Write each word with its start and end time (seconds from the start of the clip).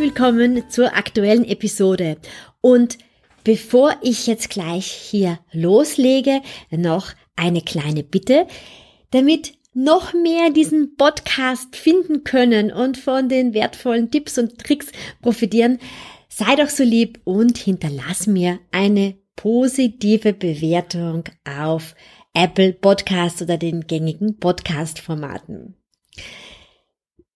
Willkommen 0.00 0.64
zur 0.70 0.96
aktuellen 0.96 1.44
Episode. 1.44 2.16
Und 2.62 2.96
bevor 3.44 3.94
ich 4.00 4.26
jetzt 4.26 4.48
gleich 4.48 4.86
hier 4.86 5.40
loslege, 5.52 6.40
noch 6.70 7.12
eine 7.36 7.60
kleine 7.60 8.02
Bitte, 8.02 8.46
damit 9.10 9.52
noch 9.74 10.14
mehr 10.14 10.48
diesen 10.48 10.96
Podcast 10.96 11.76
finden 11.76 12.24
können 12.24 12.72
und 12.72 12.96
von 12.96 13.28
den 13.28 13.52
wertvollen 13.52 14.10
Tipps 14.10 14.38
und 14.38 14.56
Tricks 14.56 14.86
profitieren, 15.20 15.78
sei 16.30 16.56
doch 16.56 16.70
so 16.70 16.82
lieb 16.82 17.20
und 17.24 17.58
hinterlass 17.58 18.26
mir 18.26 18.58
eine 18.72 19.18
positive 19.36 20.32
Bewertung 20.32 21.24
auf 21.44 21.94
Apple 22.32 22.72
Podcast 22.72 23.42
oder 23.42 23.58
den 23.58 23.86
gängigen 23.86 24.38
Podcast-Formaten. 24.38 25.76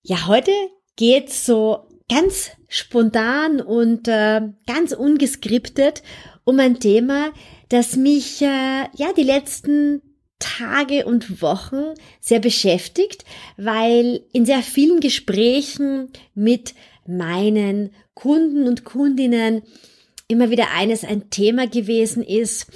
Ja, 0.03 0.27
heute 0.29 0.53
geht's 0.97 1.45
so 1.45 1.89
ganz 2.09 2.51
spontan 2.69 3.61
und 3.61 4.09
äh, 4.09 4.43
ganz 4.67 4.93
ungeskriptet 4.93 6.03
um 6.45 6.61
ein 6.61 6.79
Thema, 6.79 7.33
das 7.69 7.97
mich 7.97 8.43
äh, 8.43 8.85
ja 8.95 9.13
die 9.17 9.23
letzten 9.23 10.03
Tage 10.39 11.07
und 11.07 11.41
Wochen 11.41 11.95
sehr 12.21 12.41
beschäftigt, 12.41 13.25
weil 13.57 14.25
in 14.33 14.45
sehr 14.45 14.63
vielen 14.63 15.01
Gesprächen 15.01 16.11
mit 16.35 16.75
meinen 17.07 17.95
Kunden 18.15 18.69
und 18.69 18.85
Kundinnen 18.85 19.63
immer 20.29 20.51
wieder 20.51 20.71
eines 20.73 21.05
ein 21.05 21.31
Thema 21.31 21.67
gewesen 21.67 22.23
ist. 22.23 22.67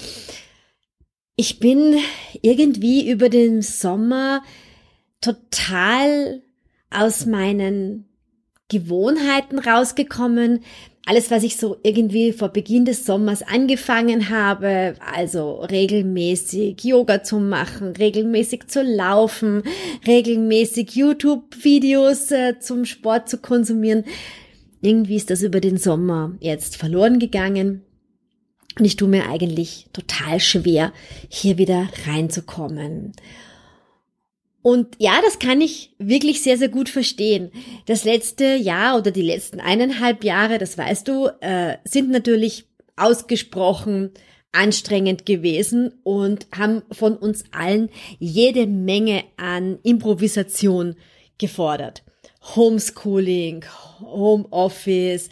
Ich 1.37 1.61
bin 1.61 1.97
irgendwie 2.43 3.09
über 3.09 3.29
den 3.29 3.63
Sommer 3.63 4.43
total 5.21 6.43
aus 6.91 7.27
meinen 7.27 8.08
Gewohnheiten 8.69 9.59
rausgekommen. 9.59 10.61
Alles, 11.07 11.31
was 11.31 11.43
ich 11.43 11.57
so 11.57 11.79
irgendwie 11.83 12.33
vor 12.33 12.51
Beginn 12.51 12.85
des 12.85 13.07
Sommers 13.07 13.43
angefangen 13.43 14.29
habe, 14.29 14.95
also 15.01 15.63
regelmäßig 15.63 16.85
Yoga 16.85 17.23
zu 17.23 17.39
machen, 17.39 17.95
regelmäßig 17.97 18.67
zu 18.67 18.83
laufen, 18.83 19.63
regelmäßig 20.07 20.95
YouTube-Videos 20.95 22.31
äh, 22.31 22.59
zum 22.61 22.85
Sport 22.85 23.31
zu 23.31 23.39
konsumieren. 23.39 24.05
Irgendwie 24.83 25.17
ist 25.17 25.31
das 25.31 25.43
über 25.43 25.61
den 25.61 25.79
Sommer 25.79 26.37
jetzt 26.41 26.77
verloren 26.77 27.19
gegangen. 27.19 27.83
Und 28.79 28.85
ich 28.85 28.97
tue 28.97 29.09
mir 29.09 29.29
eigentlich 29.29 29.87
total 29.95 30.41
schwer, 30.41 30.93
hier 31.29 31.57
wieder 31.57 31.89
reinzukommen. 32.07 33.13
Und 34.63 34.97
ja, 34.99 35.21
das 35.25 35.39
kann 35.39 35.61
ich 35.61 35.95
wirklich 35.99 36.43
sehr, 36.43 36.59
sehr 36.59 36.69
gut 36.69 36.89
verstehen. 36.89 37.51
Das 37.87 38.05
letzte 38.05 38.57
Jahr 38.57 38.99
oder 38.99 39.11
die 39.11 39.23
letzten 39.23 39.61
eineinhalb 39.61 40.25
Jahre, 40.25 40.59
das 40.59 40.77
weißt 40.77 41.07
du, 41.07 41.29
äh, 41.41 41.77
sind 41.85 42.11
natürlich 42.11 42.67
ausgesprochen 42.97 44.11
anstrengend 44.53 45.27
gewesen 45.27 45.93
und 46.03 46.47
haben 46.57 46.83
von 46.91 47.17
uns 47.17 47.45
allen 47.53 47.91
jede 48.19 48.67
Menge 48.67 49.25
an 49.37 49.79
Improvisation 49.83 50.97
gefordert. 51.39 52.03
Homeschooling, 52.57 53.65
Homeoffice, 54.01 55.29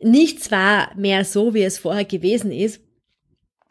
nichts 0.00 0.50
war 0.50 0.94
mehr 0.96 1.24
so, 1.24 1.54
wie 1.54 1.62
es 1.62 1.78
vorher 1.78 2.04
gewesen 2.04 2.52
ist. 2.52 2.80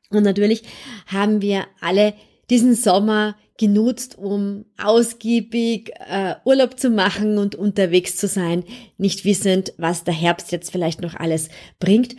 Und 0.09 0.23
natürlich 0.23 0.63
haben 1.07 1.41
wir 1.41 1.65
alle 1.79 2.13
diesen 2.49 2.75
Sommer 2.75 3.37
genutzt, 3.57 4.17
um 4.17 4.65
ausgiebig 4.81 5.91
äh, 6.09 6.35
Urlaub 6.45 6.79
zu 6.79 6.89
machen 6.89 7.37
und 7.37 7.55
unterwegs 7.55 8.15
zu 8.17 8.27
sein, 8.27 8.63
nicht 8.97 9.25
wissend, 9.25 9.73
was 9.77 10.03
der 10.03 10.13
Herbst 10.13 10.51
jetzt 10.51 10.71
vielleicht 10.71 11.01
noch 11.01 11.15
alles 11.15 11.49
bringt. 11.79 12.15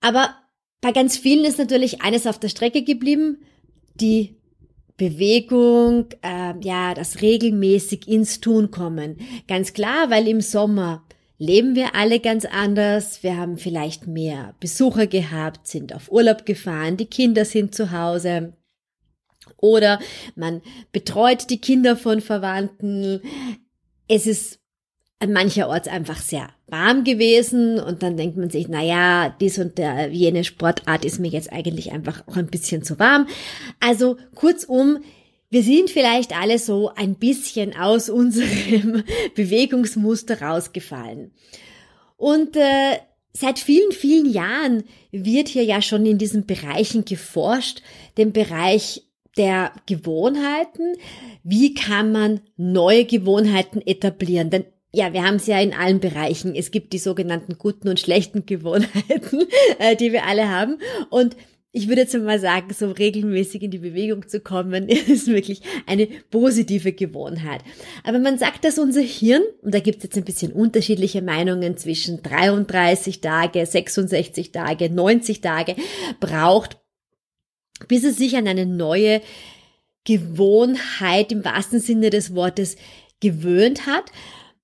Aber 0.00 0.34
bei 0.80 0.92
ganz 0.92 1.16
vielen 1.16 1.44
ist 1.44 1.58
natürlich 1.58 2.02
eines 2.02 2.26
auf 2.26 2.38
der 2.38 2.48
Strecke 2.48 2.84
geblieben, 2.84 3.38
die 3.94 4.36
Bewegung, 4.96 6.06
äh, 6.22 6.54
ja, 6.62 6.94
das 6.94 7.20
regelmäßig 7.20 8.08
ins 8.08 8.40
Tun 8.40 8.70
kommen. 8.70 9.18
Ganz 9.46 9.72
klar, 9.72 10.10
weil 10.10 10.26
im 10.28 10.40
Sommer 10.40 11.04
leben 11.38 11.74
wir 11.74 11.94
alle 11.94 12.20
ganz 12.20 12.44
anders. 12.44 13.22
Wir 13.22 13.36
haben 13.36 13.58
vielleicht 13.58 14.06
mehr 14.06 14.54
Besucher 14.60 15.06
gehabt, 15.06 15.66
sind 15.66 15.94
auf 15.94 16.10
Urlaub 16.10 16.46
gefahren, 16.46 16.96
die 16.96 17.06
Kinder 17.06 17.44
sind 17.44 17.74
zu 17.74 17.90
Hause. 17.90 18.54
Oder 19.58 20.00
man 20.34 20.62
betreut 20.92 21.50
die 21.50 21.60
Kinder 21.60 21.96
von 21.96 22.20
Verwandten. 22.20 23.20
Es 24.08 24.26
ist 24.26 24.60
an 25.18 25.32
mancherorts 25.32 25.88
einfach 25.88 26.20
sehr 26.20 26.48
warm 26.66 27.04
gewesen 27.04 27.78
und 27.78 28.02
dann 28.02 28.16
denkt 28.16 28.36
man 28.36 28.50
sich, 28.50 28.68
na 28.68 28.82
ja, 28.82 29.34
dies 29.40 29.58
und 29.58 29.78
der, 29.78 30.08
jene 30.08 30.44
Sportart 30.44 31.04
ist 31.04 31.18
mir 31.18 31.30
jetzt 31.30 31.52
eigentlich 31.52 31.92
einfach 31.92 32.26
auch 32.26 32.36
ein 32.36 32.48
bisschen 32.48 32.82
zu 32.82 32.98
warm. 32.98 33.26
Also 33.80 34.16
kurzum, 34.34 34.98
wir 35.48 35.62
sind 35.62 35.90
vielleicht 35.90 36.38
alle 36.38 36.58
so 36.58 36.90
ein 36.94 37.14
bisschen 37.14 37.74
aus 37.76 38.08
unserem 38.10 39.04
Bewegungsmuster 39.34 40.42
rausgefallen. 40.42 41.32
Und 42.16 42.56
äh, 42.56 42.98
seit 43.32 43.58
vielen, 43.58 43.92
vielen 43.92 44.30
Jahren 44.30 44.84
wird 45.12 45.48
hier 45.48 45.64
ja 45.64 45.80
schon 45.80 46.04
in 46.04 46.18
diesen 46.18 46.46
Bereichen 46.46 47.04
geforscht, 47.04 47.82
dem 48.18 48.32
Bereich 48.32 49.05
der 49.36 49.72
Gewohnheiten. 49.86 50.94
Wie 51.42 51.74
kann 51.74 52.12
man 52.12 52.40
neue 52.56 53.04
Gewohnheiten 53.04 53.80
etablieren? 53.80 54.50
Denn 54.50 54.64
ja, 54.92 55.12
wir 55.12 55.24
haben 55.24 55.36
es 55.36 55.46
ja 55.46 55.60
in 55.60 55.74
allen 55.74 56.00
Bereichen. 56.00 56.54
Es 56.54 56.70
gibt 56.70 56.92
die 56.92 56.98
sogenannten 56.98 57.58
guten 57.58 57.88
und 57.88 58.00
schlechten 58.00 58.46
Gewohnheiten, 58.46 59.46
äh, 59.78 59.94
die 59.94 60.12
wir 60.12 60.24
alle 60.24 60.48
haben. 60.48 60.78
Und 61.10 61.36
ich 61.76 61.88
würde 61.88 62.00
jetzt 62.00 62.14
mal 62.16 62.40
sagen, 62.40 62.72
so 62.72 62.90
regelmäßig 62.90 63.62
in 63.62 63.70
die 63.70 63.78
Bewegung 63.78 64.26
zu 64.26 64.40
kommen, 64.40 64.88
ist 64.88 65.26
wirklich 65.26 65.60
eine 65.86 66.06
positive 66.30 66.94
Gewohnheit. 66.94 67.60
Aber 68.04 68.18
man 68.18 68.38
sagt, 68.38 68.64
dass 68.64 68.78
unser 68.78 69.02
Hirn, 69.02 69.42
und 69.60 69.74
da 69.74 69.80
gibt 69.80 69.98
es 69.98 70.04
jetzt 70.04 70.16
ein 70.16 70.24
bisschen 70.24 70.52
unterschiedliche 70.52 71.20
Meinungen 71.20 71.76
zwischen 71.76 72.22
33 72.22 73.20
Tage, 73.20 73.66
66 73.66 74.52
Tage, 74.52 74.88
90 74.88 75.42
Tage, 75.42 75.76
braucht, 76.20 76.78
bis 77.88 78.04
es 78.04 78.16
sich 78.16 78.36
an 78.36 78.48
eine 78.48 78.66
neue 78.66 79.20
Gewohnheit 80.04 81.32
im 81.32 81.44
wahrsten 81.44 81.80
Sinne 81.80 82.10
des 82.10 82.34
Wortes 82.34 82.76
gewöhnt 83.20 83.86
hat. 83.86 84.04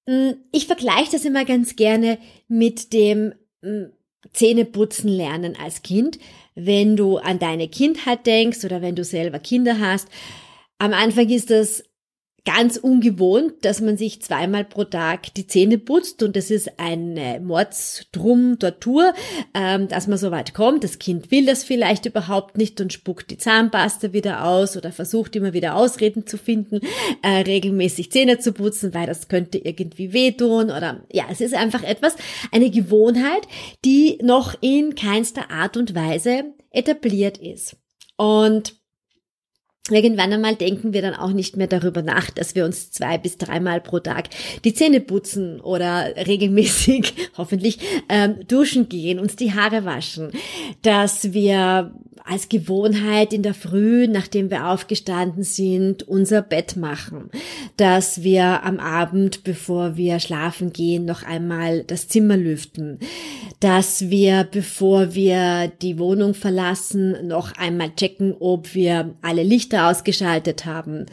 Mm, 0.06 0.30
ich 0.52 0.66
vergleiche 0.66 1.12
das 1.12 1.24
immer 1.24 1.44
ganz 1.44 1.76
gerne 1.76 2.18
mit 2.48 2.92
dem 2.92 3.34
mm, 3.62 3.84
Zähneputzen 4.32 5.08
lernen 5.10 5.56
als 5.60 5.82
Kind. 5.82 6.18
Wenn 6.54 6.96
du 6.96 7.18
an 7.18 7.38
deine 7.38 7.68
Kindheit 7.68 8.26
denkst 8.26 8.64
oder 8.64 8.82
wenn 8.82 8.94
du 8.94 9.04
selber 9.04 9.38
Kinder 9.38 9.80
hast, 9.80 10.08
am 10.78 10.92
Anfang 10.92 11.28
ist 11.28 11.50
das 11.50 11.84
ganz 12.44 12.76
ungewohnt, 12.76 13.64
dass 13.64 13.80
man 13.80 13.96
sich 13.96 14.20
zweimal 14.20 14.64
pro 14.64 14.82
Tag 14.82 15.32
die 15.34 15.46
Zähne 15.46 15.78
putzt 15.78 16.22
und 16.24 16.34
das 16.34 16.50
ist 16.50 16.78
eine 16.78 17.40
Mordsdrum 17.40 18.58
Tortur, 18.58 19.14
ähm, 19.54 19.86
dass 19.86 20.08
man 20.08 20.18
so 20.18 20.32
weit 20.32 20.52
kommt. 20.52 20.82
Das 20.82 20.98
Kind 20.98 21.30
will 21.30 21.46
das 21.46 21.62
vielleicht 21.62 22.04
überhaupt 22.04 22.58
nicht 22.58 22.80
und 22.80 22.92
spuckt 22.92 23.30
die 23.30 23.38
Zahnpasta 23.38 24.12
wieder 24.12 24.44
aus 24.44 24.76
oder 24.76 24.90
versucht 24.90 25.36
immer 25.36 25.52
wieder 25.52 25.76
Ausreden 25.76 26.26
zu 26.26 26.36
finden, 26.36 26.80
äh, 27.22 27.42
regelmäßig 27.42 28.10
Zähne 28.10 28.40
zu 28.40 28.52
putzen, 28.52 28.92
weil 28.92 29.06
das 29.06 29.28
könnte 29.28 29.58
irgendwie 29.58 30.12
wehtun 30.12 30.64
oder 30.64 31.04
ja, 31.12 31.26
es 31.30 31.40
ist 31.40 31.54
einfach 31.54 31.84
etwas, 31.84 32.16
eine 32.50 32.70
Gewohnheit, 32.70 33.46
die 33.84 34.18
noch 34.20 34.56
in 34.60 34.96
keinster 34.96 35.50
Art 35.50 35.76
und 35.76 35.94
Weise 35.94 36.44
etabliert 36.70 37.38
ist. 37.38 37.76
Und 38.16 38.81
Irgendwann 39.90 40.32
einmal 40.32 40.54
denken 40.54 40.92
wir 40.92 41.02
dann 41.02 41.14
auch 41.14 41.32
nicht 41.32 41.56
mehr 41.56 41.66
darüber 41.66 42.02
nach, 42.02 42.30
dass 42.30 42.54
wir 42.54 42.64
uns 42.64 42.92
zwei 42.92 43.18
bis 43.18 43.36
dreimal 43.36 43.80
pro 43.80 43.98
Tag 43.98 44.28
die 44.64 44.74
Zähne 44.74 45.00
putzen 45.00 45.60
oder 45.60 46.14
regelmäßig, 46.16 47.14
hoffentlich, 47.36 47.80
ähm, 48.08 48.46
duschen 48.46 48.88
gehen, 48.88 49.18
uns 49.18 49.34
die 49.34 49.54
Haare 49.54 49.84
waschen, 49.84 50.30
dass 50.82 51.32
wir 51.32 51.92
als 52.24 52.48
Gewohnheit 52.48 53.32
in 53.32 53.42
der 53.42 53.54
Früh, 53.54 54.06
nachdem 54.06 54.50
wir 54.50 54.68
aufgestanden 54.68 55.42
sind, 55.42 56.02
unser 56.06 56.42
Bett 56.42 56.76
machen, 56.76 57.30
dass 57.76 58.22
wir 58.22 58.62
am 58.62 58.78
Abend, 58.78 59.44
bevor 59.44 59.96
wir 59.96 60.20
schlafen 60.20 60.72
gehen, 60.72 61.04
noch 61.04 61.22
einmal 61.22 61.84
das 61.84 62.08
Zimmer 62.08 62.36
lüften, 62.36 62.98
dass 63.60 64.10
wir, 64.10 64.46
bevor 64.50 65.14
wir 65.14 65.72
die 65.82 65.98
Wohnung 65.98 66.34
verlassen, 66.34 67.26
noch 67.26 67.52
einmal 67.56 67.94
checken, 67.94 68.34
ob 68.38 68.74
wir 68.74 69.14
alle 69.22 69.42
Lichter 69.42 69.88
ausgeschaltet 69.88 70.64
haben, 70.64 71.06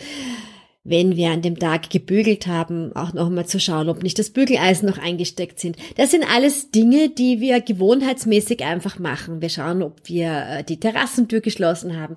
wenn 0.89 1.15
wir 1.15 1.30
an 1.30 1.41
dem 1.41 1.59
Tag 1.59 1.89
gebügelt 1.89 2.47
haben, 2.47 2.95
auch 2.95 3.13
nochmal 3.13 3.45
zu 3.45 3.59
schauen, 3.59 3.89
ob 3.89 4.03
nicht 4.03 4.18
das 4.18 4.31
Bügeleisen 4.31 4.89
noch 4.89 4.97
eingesteckt 4.97 5.59
sind. 5.59 5.77
Das 5.97 6.12
sind 6.12 6.25
alles 6.30 6.71
Dinge, 6.71 7.09
die 7.09 7.39
wir 7.39 7.62
gewohnheitsmäßig 7.62 8.63
einfach 8.63 9.00
machen. 9.00 9.41
Wir 9.41 9.50
schauen, 9.50 9.83
ob 9.83 10.01
wir 10.06 10.45
äh, 10.50 10.63
die 10.63 10.80
Terrassentür 10.80 11.41
geschlossen 11.41 12.00
haben. 12.00 12.15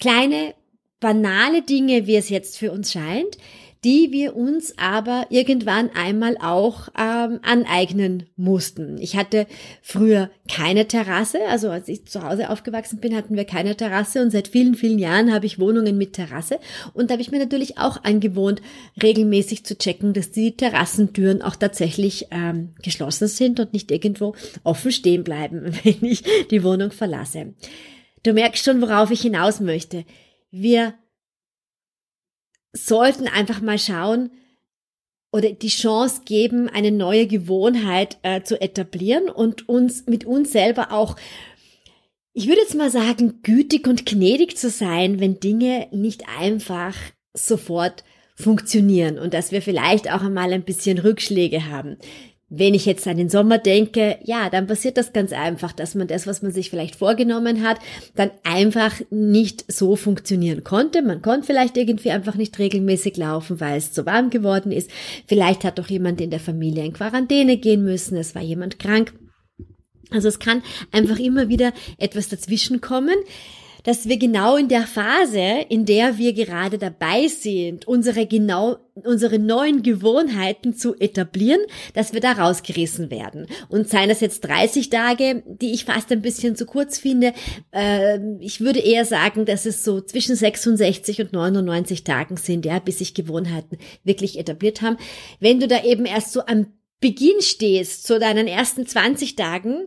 Kleine, 0.00 0.54
banale 1.00 1.62
Dinge, 1.62 2.06
wie 2.06 2.16
es 2.16 2.28
jetzt 2.28 2.58
für 2.58 2.72
uns 2.72 2.92
scheint, 2.92 3.38
die 3.84 4.10
wir 4.10 4.34
uns 4.34 4.74
aber 4.76 5.26
irgendwann 5.30 5.90
einmal 5.94 6.36
auch 6.40 6.88
ähm, 6.98 7.40
aneignen 7.42 8.24
mussten. 8.36 8.98
Ich 8.98 9.16
hatte 9.16 9.46
früher 9.82 10.30
keine 10.50 10.88
Terrasse, 10.88 11.38
also 11.48 11.70
als 11.70 11.88
ich 11.88 12.06
zu 12.06 12.22
Hause 12.22 12.50
aufgewachsen 12.50 12.98
bin, 12.98 13.14
hatten 13.14 13.36
wir 13.36 13.44
keine 13.44 13.76
Terrasse 13.76 14.20
und 14.22 14.30
seit 14.30 14.48
vielen, 14.48 14.74
vielen 14.74 14.98
Jahren 14.98 15.32
habe 15.32 15.46
ich 15.46 15.60
Wohnungen 15.60 15.96
mit 15.96 16.14
Terrasse 16.14 16.58
und 16.94 17.10
da 17.10 17.12
habe 17.12 17.22
ich 17.22 17.30
mir 17.30 17.38
natürlich 17.38 17.78
auch 17.78 18.02
angewohnt, 18.02 18.62
regelmäßig 19.02 19.64
zu 19.64 19.78
checken, 19.78 20.12
dass 20.12 20.30
die 20.30 20.56
Terrassentüren 20.56 21.42
auch 21.42 21.56
tatsächlich 21.56 22.26
ähm, 22.30 22.74
geschlossen 22.82 23.28
sind 23.28 23.60
und 23.60 23.72
nicht 23.72 23.90
irgendwo 23.90 24.34
offen 24.64 24.90
stehen 24.90 25.22
bleiben, 25.22 25.72
wenn 25.84 26.04
ich 26.04 26.24
die 26.50 26.64
Wohnung 26.64 26.90
verlasse. 26.90 27.54
Du 28.24 28.32
merkst 28.32 28.64
schon, 28.64 28.80
worauf 28.80 29.10
ich 29.10 29.20
hinaus 29.20 29.60
möchte. 29.60 30.04
Wir 30.50 30.94
sollten 32.72 33.28
einfach 33.28 33.60
mal 33.60 33.78
schauen 33.78 34.30
oder 35.32 35.52
die 35.52 35.68
Chance 35.68 36.22
geben, 36.24 36.68
eine 36.68 36.90
neue 36.90 37.26
Gewohnheit 37.26 38.18
äh, 38.22 38.42
zu 38.42 38.60
etablieren 38.60 39.28
und 39.28 39.68
uns 39.68 40.06
mit 40.06 40.24
uns 40.24 40.52
selber 40.52 40.92
auch, 40.92 41.16
ich 42.32 42.46
würde 42.46 42.60
jetzt 42.60 42.74
mal 42.74 42.90
sagen, 42.90 43.40
gütig 43.42 43.86
und 43.86 44.06
gnädig 44.06 44.56
zu 44.56 44.70
sein, 44.70 45.20
wenn 45.20 45.40
Dinge 45.40 45.88
nicht 45.90 46.24
einfach 46.38 46.94
sofort 47.34 48.04
funktionieren 48.36 49.18
und 49.18 49.34
dass 49.34 49.52
wir 49.52 49.60
vielleicht 49.60 50.10
auch 50.10 50.22
einmal 50.22 50.52
ein 50.52 50.62
bisschen 50.62 50.98
Rückschläge 50.98 51.66
haben. 51.66 51.98
Wenn 52.50 52.72
ich 52.72 52.86
jetzt 52.86 53.06
an 53.06 53.18
den 53.18 53.28
Sommer 53.28 53.58
denke, 53.58 54.18
ja, 54.24 54.48
dann 54.48 54.66
passiert 54.66 54.96
das 54.96 55.12
ganz 55.12 55.32
einfach, 55.32 55.72
dass 55.72 55.94
man 55.94 56.08
das, 56.08 56.26
was 56.26 56.40
man 56.40 56.50
sich 56.50 56.70
vielleicht 56.70 56.96
vorgenommen 56.96 57.62
hat, 57.62 57.78
dann 58.14 58.30
einfach 58.42 58.94
nicht 59.10 59.70
so 59.70 59.96
funktionieren 59.96 60.64
konnte. 60.64 61.02
Man 61.02 61.20
konnte 61.20 61.46
vielleicht 61.46 61.76
irgendwie 61.76 62.10
einfach 62.10 62.36
nicht 62.36 62.58
regelmäßig 62.58 63.18
laufen, 63.18 63.60
weil 63.60 63.76
es 63.76 63.92
zu 63.92 64.06
warm 64.06 64.30
geworden 64.30 64.72
ist. 64.72 64.90
Vielleicht 65.26 65.64
hat 65.64 65.78
doch 65.78 65.88
jemand 65.88 66.22
in 66.22 66.30
der 66.30 66.40
Familie 66.40 66.84
in 66.84 66.94
Quarantäne 66.94 67.58
gehen 67.58 67.84
müssen, 67.84 68.16
es 68.16 68.34
war 68.34 68.42
jemand 68.42 68.78
krank. 68.78 69.12
Also 70.10 70.28
es 70.28 70.38
kann 70.38 70.62
einfach 70.90 71.18
immer 71.18 71.50
wieder 71.50 71.72
etwas 71.98 72.30
dazwischen 72.30 72.80
kommen 72.80 73.16
dass 73.84 74.08
wir 74.08 74.18
genau 74.18 74.56
in 74.56 74.68
der 74.68 74.82
Phase, 74.82 75.64
in 75.68 75.84
der 75.84 76.18
wir 76.18 76.32
gerade 76.32 76.78
dabei 76.78 77.28
sind, 77.28 77.86
unsere 77.86 78.26
genau, 78.26 78.76
unsere 78.94 79.38
neuen 79.38 79.82
Gewohnheiten 79.82 80.74
zu 80.74 80.94
etablieren, 80.98 81.60
dass 81.94 82.12
wir 82.12 82.20
da 82.20 82.32
rausgerissen 82.32 83.10
werden. 83.10 83.46
Und 83.68 83.88
seien 83.88 84.08
das 84.08 84.20
jetzt 84.20 84.40
30 84.40 84.90
Tage, 84.90 85.42
die 85.46 85.72
ich 85.72 85.84
fast 85.84 86.10
ein 86.12 86.22
bisschen 86.22 86.56
zu 86.56 86.66
kurz 86.66 86.98
finde, 86.98 87.32
äh, 87.72 88.18
ich 88.40 88.60
würde 88.60 88.80
eher 88.80 89.04
sagen, 89.04 89.44
dass 89.44 89.66
es 89.66 89.84
so 89.84 90.00
zwischen 90.00 90.36
66 90.36 91.20
und 91.20 91.32
99 91.32 92.04
Tagen 92.04 92.36
sind, 92.36 92.66
ja, 92.66 92.78
bis 92.78 92.98
sich 92.98 93.14
Gewohnheiten 93.14 93.78
wirklich 94.04 94.38
etabliert 94.38 94.82
haben. 94.82 94.96
Wenn 95.40 95.60
du 95.60 95.68
da 95.68 95.84
eben 95.84 96.04
erst 96.04 96.32
so 96.32 96.44
am 96.46 96.66
Beginn 97.00 97.40
stehst, 97.40 98.06
zu 98.06 98.18
deinen 98.18 98.48
ersten 98.48 98.84
20 98.84 99.36
Tagen, 99.36 99.86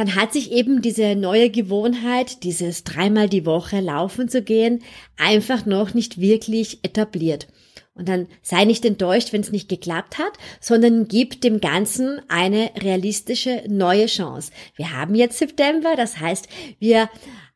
dann 0.00 0.14
hat 0.14 0.32
sich 0.32 0.50
eben 0.50 0.80
diese 0.80 1.14
neue 1.14 1.50
Gewohnheit, 1.50 2.42
dieses 2.42 2.84
dreimal 2.84 3.28
die 3.28 3.44
Woche 3.44 3.80
laufen 3.80 4.30
zu 4.30 4.40
gehen, 4.40 4.82
einfach 5.18 5.66
noch 5.66 5.92
nicht 5.92 6.18
wirklich 6.18 6.82
etabliert. 6.82 7.48
Und 7.92 8.08
dann 8.08 8.26
sei 8.40 8.64
nicht 8.64 8.86
enttäuscht, 8.86 9.34
wenn 9.34 9.42
es 9.42 9.52
nicht 9.52 9.68
geklappt 9.68 10.16
hat, 10.16 10.32
sondern 10.58 11.06
gib 11.06 11.42
dem 11.42 11.60
Ganzen 11.60 12.18
eine 12.28 12.70
realistische 12.78 13.62
neue 13.68 14.06
Chance. 14.06 14.52
Wir 14.74 14.96
haben 14.96 15.14
jetzt 15.14 15.36
September, 15.36 15.96
das 15.96 16.18
heißt, 16.18 16.48
wir 16.78 17.10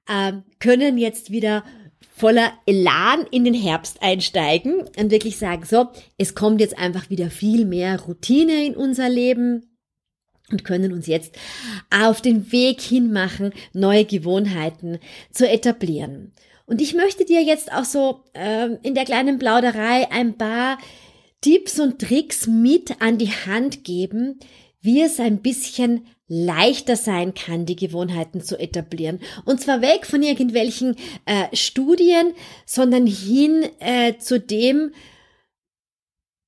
äh, 0.06 0.34
können 0.58 0.98
jetzt 0.98 1.30
wieder 1.30 1.64
voller 2.14 2.52
Elan 2.66 3.24
in 3.30 3.44
den 3.44 3.54
Herbst 3.54 4.02
einsteigen 4.02 4.82
und 4.98 5.10
wirklich 5.10 5.38
sagen, 5.38 5.64
so, 5.64 5.86
es 6.18 6.34
kommt 6.34 6.60
jetzt 6.60 6.76
einfach 6.76 7.08
wieder 7.08 7.30
viel 7.30 7.64
mehr 7.64 7.98
Routine 8.02 8.66
in 8.66 8.76
unser 8.76 9.08
Leben 9.08 9.73
und 10.50 10.64
können 10.64 10.92
uns 10.92 11.06
jetzt 11.06 11.36
auf 11.90 12.20
den 12.20 12.52
Weg 12.52 12.80
hinmachen, 12.80 13.52
neue 13.72 14.04
Gewohnheiten 14.04 14.98
zu 15.30 15.48
etablieren. 15.48 16.32
Und 16.66 16.80
ich 16.80 16.94
möchte 16.94 17.24
dir 17.24 17.42
jetzt 17.42 17.72
auch 17.72 17.84
so 17.84 18.24
ähm, 18.34 18.78
in 18.82 18.94
der 18.94 19.04
kleinen 19.04 19.38
Plauderei 19.38 20.10
ein 20.10 20.36
paar 20.36 20.78
Tipps 21.40 21.78
und 21.78 21.98
Tricks 21.98 22.46
mit 22.46 23.02
an 23.02 23.18
die 23.18 23.30
Hand 23.30 23.84
geben, 23.84 24.38
wie 24.80 25.02
es 25.02 25.20
ein 25.20 25.42
bisschen 25.42 26.06
leichter 26.26 26.96
sein 26.96 27.34
kann, 27.34 27.66
die 27.66 27.76
Gewohnheiten 27.76 28.42
zu 28.42 28.58
etablieren. 28.58 29.20
Und 29.44 29.60
zwar 29.60 29.82
weg 29.82 30.06
von 30.06 30.22
irgendwelchen 30.22 30.96
äh, 31.26 31.54
Studien, 31.54 32.32
sondern 32.64 33.06
hin 33.06 33.66
äh, 33.78 34.16
zu 34.16 34.40
dem, 34.40 34.92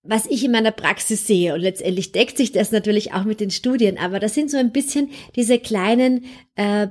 was 0.08 0.26
ich 0.26 0.44
in 0.44 0.52
meiner 0.52 0.72
Praxis 0.72 1.26
sehe. 1.26 1.54
Und 1.54 1.60
letztendlich 1.60 2.12
deckt 2.12 2.36
sich 2.36 2.52
das 2.52 2.72
natürlich 2.72 3.12
auch 3.12 3.24
mit 3.24 3.40
den 3.40 3.50
Studien, 3.50 3.98
aber 3.98 4.20
das 4.20 4.34
sind 4.34 4.50
so 4.50 4.56
ein 4.56 4.72
bisschen 4.72 5.10
diese 5.34 5.58
kleinen 5.58 6.24
äh, 6.54 6.88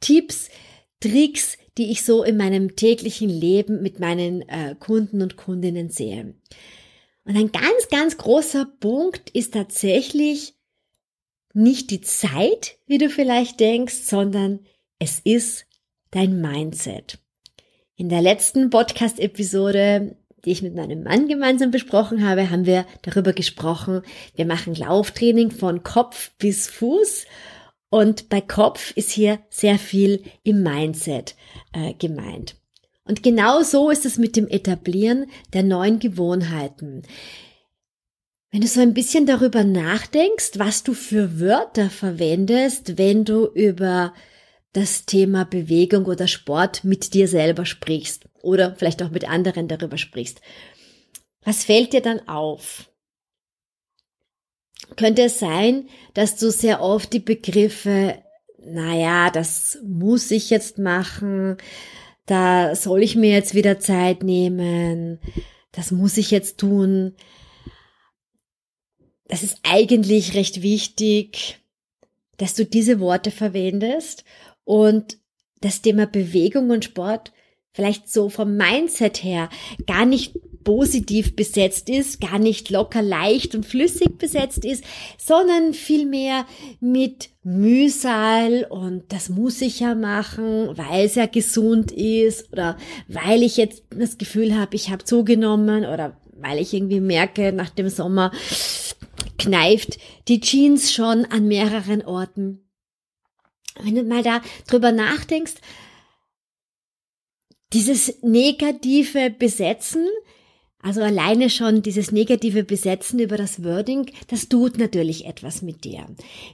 Tipps, 0.00 0.48
Tricks, 1.00 1.58
die 1.76 1.90
ich 1.90 2.04
so 2.04 2.24
in 2.24 2.36
meinem 2.36 2.74
täglichen 2.76 3.28
Leben 3.28 3.82
mit 3.82 4.00
meinen 4.00 4.42
äh, 4.48 4.74
Kunden 4.78 5.22
und 5.22 5.36
Kundinnen 5.36 5.90
sehe. 5.90 6.34
Und 7.24 7.36
ein 7.36 7.52
ganz, 7.52 7.88
ganz 7.90 8.16
großer 8.16 8.66
Punkt 8.80 9.30
ist 9.30 9.54
tatsächlich 9.54 10.54
nicht 11.54 11.90
die 11.90 12.00
Zeit, 12.00 12.78
wie 12.86 12.98
du 12.98 13.10
vielleicht 13.10 13.60
denkst, 13.60 13.94
sondern 13.94 14.60
es 14.98 15.20
ist 15.20 15.66
dein 16.10 16.40
Mindset. 16.40 17.18
In 17.96 18.08
der 18.08 18.22
letzten 18.22 18.70
Podcast-Episode 18.70 20.16
die 20.44 20.52
ich 20.52 20.62
mit 20.62 20.74
meinem 20.74 21.02
Mann 21.02 21.28
gemeinsam 21.28 21.70
besprochen 21.70 22.26
habe, 22.26 22.50
haben 22.50 22.66
wir 22.66 22.86
darüber 23.02 23.32
gesprochen, 23.32 24.02
wir 24.36 24.46
machen 24.46 24.74
Lauftraining 24.74 25.50
von 25.50 25.82
Kopf 25.82 26.32
bis 26.38 26.68
Fuß 26.68 27.26
und 27.90 28.28
bei 28.28 28.40
Kopf 28.40 28.92
ist 28.96 29.10
hier 29.10 29.38
sehr 29.50 29.78
viel 29.78 30.22
im 30.42 30.62
Mindset 30.62 31.34
äh, 31.72 31.94
gemeint. 31.94 32.56
Und 33.04 33.22
genau 33.22 33.62
so 33.62 33.90
ist 33.90 34.04
es 34.04 34.18
mit 34.18 34.36
dem 34.36 34.48
Etablieren 34.48 35.26
der 35.54 35.62
neuen 35.62 35.98
Gewohnheiten. 35.98 37.02
Wenn 38.50 38.60
du 38.60 38.66
so 38.66 38.80
ein 38.80 38.94
bisschen 38.94 39.26
darüber 39.26 39.64
nachdenkst, 39.64 40.52
was 40.58 40.82
du 40.82 40.94
für 40.94 41.40
Wörter 41.40 41.90
verwendest, 41.90 42.98
wenn 42.98 43.24
du 43.24 43.46
über 43.46 44.12
das 44.78 45.04
Thema 45.04 45.44
Bewegung 45.44 46.06
oder 46.06 46.28
Sport 46.28 46.84
mit 46.84 47.14
dir 47.14 47.28
selber 47.28 47.66
sprichst 47.66 48.26
oder 48.42 48.74
vielleicht 48.76 49.02
auch 49.02 49.10
mit 49.10 49.28
anderen 49.28 49.68
darüber 49.68 49.98
sprichst. 49.98 50.40
Was 51.42 51.64
fällt 51.64 51.92
dir 51.92 52.00
dann 52.00 52.28
auf? 52.28 52.90
Könnte 54.96 55.22
es 55.22 55.38
sein, 55.38 55.88
dass 56.14 56.36
du 56.36 56.50
sehr 56.50 56.80
oft 56.80 57.12
die 57.12 57.20
Begriffe, 57.20 58.22
naja, 58.58 59.30
das 59.30 59.78
muss 59.84 60.30
ich 60.30 60.50
jetzt 60.50 60.78
machen, 60.78 61.56
da 62.26 62.74
soll 62.74 63.02
ich 63.02 63.16
mir 63.16 63.32
jetzt 63.32 63.54
wieder 63.54 63.80
Zeit 63.80 64.22
nehmen, 64.22 65.18
das 65.72 65.90
muss 65.90 66.16
ich 66.16 66.30
jetzt 66.30 66.58
tun, 66.58 67.14
das 69.26 69.42
ist 69.42 69.58
eigentlich 69.62 70.34
recht 70.34 70.62
wichtig, 70.62 71.60
dass 72.38 72.54
du 72.54 72.64
diese 72.64 73.00
Worte 73.00 73.30
verwendest 73.30 74.24
und 74.68 75.16
das 75.62 75.80
Thema 75.80 76.06
Bewegung 76.06 76.68
und 76.68 76.84
Sport 76.84 77.32
vielleicht 77.72 78.12
so 78.12 78.28
vom 78.28 78.54
Mindset 78.54 79.24
her 79.24 79.48
gar 79.86 80.04
nicht 80.04 80.34
positiv 80.62 81.34
besetzt 81.34 81.88
ist, 81.88 82.20
gar 82.20 82.38
nicht 82.38 82.68
locker 82.68 83.00
leicht 83.00 83.54
und 83.54 83.64
flüssig 83.64 84.18
besetzt 84.18 84.66
ist, 84.66 84.84
sondern 85.16 85.72
vielmehr 85.72 86.44
mit 86.80 87.30
Mühsal 87.42 88.66
und 88.68 89.04
das 89.08 89.30
muss 89.30 89.62
ich 89.62 89.80
ja 89.80 89.94
machen, 89.94 90.76
weil 90.76 91.06
es 91.06 91.14
ja 91.14 91.24
gesund 91.24 91.90
ist 91.90 92.52
oder 92.52 92.76
weil 93.08 93.42
ich 93.42 93.56
jetzt 93.56 93.84
das 93.88 94.18
Gefühl 94.18 94.54
habe, 94.54 94.76
ich 94.76 94.90
habe 94.90 95.02
zugenommen 95.02 95.86
oder 95.86 96.20
weil 96.38 96.58
ich 96.58 96.74
irgendwie 96.74 97.00
merke, 97.00 97.54
nach 97.54 97.70
dem 97.70 97.88
Sommer 97.88 98.32
kneift 99.38 99.98
die 100.28 100.40
Jeans 100.40 100.92
schon 100.92 101.24
an 101.24 101.48
mehreren 101.48 102.04
Orten. 102.04 102.67
Wenn 103.82 103.94
du 103.94 104.02
mal 104.02 104.22
da 104.22 104.40
drüber 104.66 104.92
nachdenkst, 104.92 105.54
dieses 107.72 108.22
negative 108.22 109.30
Besetzen, 109.30 110.06
also 110.80 111.02
alleine 111.02 111.50
schon 111.50 111.82
dieses 111.82 112.12
negative 112.12 112.64
Besetzen 112.64 113.18
über 113.18 113.36
das 113.36 113.62
Wording, 113.64 114.10
das 114.28 114.48
tut 114.48 114.78
natürlich 114.78 115.26
etwas 115.26 115.62
mit 115.62 115.84
dir. 115.84 116.06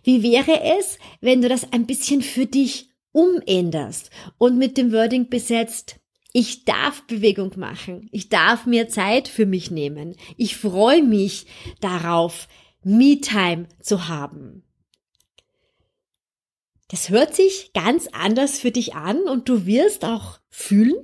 Wie 0.02 0.22
wäre 0.22 0.60
es, 0.78 0.98
wenn 1.20 1.42
du 1.42 1.48
das 1.48 1.72
ein 1.72 1.86
bisschen 1.86 2.22
für 2.22 2.46
dich 2.46 2.88
umänderst 3.12 4.10
und 4.38 4.58
mit 4.58 4.76
dem 4.76 4.92
Wording 4.92 5.28
besetzt, 5.28 5.96
ich 6.32 6.64
darf 6.64 7.06
Bewegung 7.06 7.52
machen, 7.56 8.08
ich 8.10 8.28
darf 8.28 8.66
mir 8.66 8.88
Zeit 8.88 9.28
für 9.28 9.46
mich 9.46 9.70
nehmen, 9.70 10.16
ich 10.36 10.56
freue 10.56 11.02
mich 11.02 11.46
darauf, 11.80 12.48
Me-Time 12.82 13.68
zu 13.80 14.08
haben. 14.08 14.64
Das 16.94 17.08
hört 17.08 17.34
sich 17.34 17.72
ganz 17.72 18.06
anders 18.12 18.60
für 18.60 18.70
dich 18.70 18.94
an 18.94 19.24
und 19.24 19.48
du 19.48 19.66
wirst 19.66 20.04
auch 20.04 20.38
fühlen, 20.48 20.94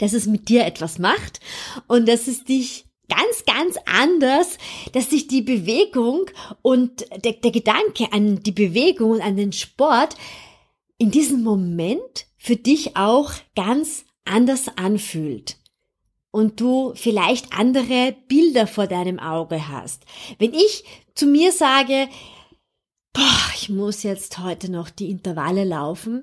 dass 0.00 0.12
es 0.12 0.26
mit 0.26 0.48
dir 0.48 0.66
etwas 0.66 0.98
macht 0.98 1.38
und 1.86 2.08
dass 2.08 2.26
es 2.26 2.42
dich 2.42 2.86
ganz, 3.08 3.44
ganz 3.46 3.76
anders, 3.86 4.58
dass 4.92 5.10
sich 5.10 5.28
die 5.28 5.42
Bewegung 5.42 6.28
und 6.62 7.06
der, 7.24 7.34
der 7.34 7.52
Gedanke 7.52 8.12
an 8.12 8.42
die 8.42 8.50
Bewegung 8.50 9.12
und 9.12 9.20
an 9.20 9.36
den 9.36 9.52
Sport 9.52 10.16
in 10.98 11.12
diesem 11.12 11.44
Moment 11.44 12.26
für 12.36 12.56
dich 12.56 12.96
auch 12.96 13.34
ganz 13.54 14.04
anders 14.24 14.66
anfühlt 14.74 15.58
und 16.32 16.60
du 16.60 16.92
vielleicht 16.96 17.52
andere 17.52 18.16
Bilder 18.26 18.66
vor 18.66 18.88
deinem 18.88 19.20
Auge 19.20 19.68
hast. 19.68 20.06
Wenn 20.40 20.54
ich 20.54 20.82
zu 21.14 21.26
mir 21.26 21.52
sage, 21.52 22.08
boah, 23.16 23.50
ich 23.56 23.68
muss 23.68 24.02
jetzt 24.02 24.38
heute 24.38 24.70
noch 24.70 24.90
die 24.90 25.10
Intervalle 25.10 25.64
laufen, 25.64 26.22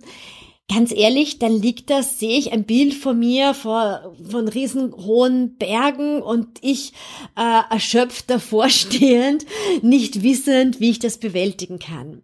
Ganz 0.73 0.93
ehrlich, 0.93 1.39
dann 1.39 1.51
liegt 1.51 1.89
das, 1.89 2.19
sehe 2.19 2.37
ich 2.39 2.53
ein 2.53 2.63
Bild 2.63 2.93
von 2.93 3.19
mir 3.19 3.53
vor, 3.53 4.15
von 4.27 4.47
riesenhohen 4.47 5.57
Bergen 5.57 6.21
und 6.21 6.47
ich 6.61 6.93
äh, 7.37 7.61
erschöpft 7.69 8.29
davor 8.29 8.69
stehend, 8.69 9.45
nicht 9.81 10.23
wissend, 10.23 10.79
wie 10.79 10.91
ich 10.91 10.99
das 10.99 11.17
bewältigen 11.17 11.79
kann. 11.79 12.21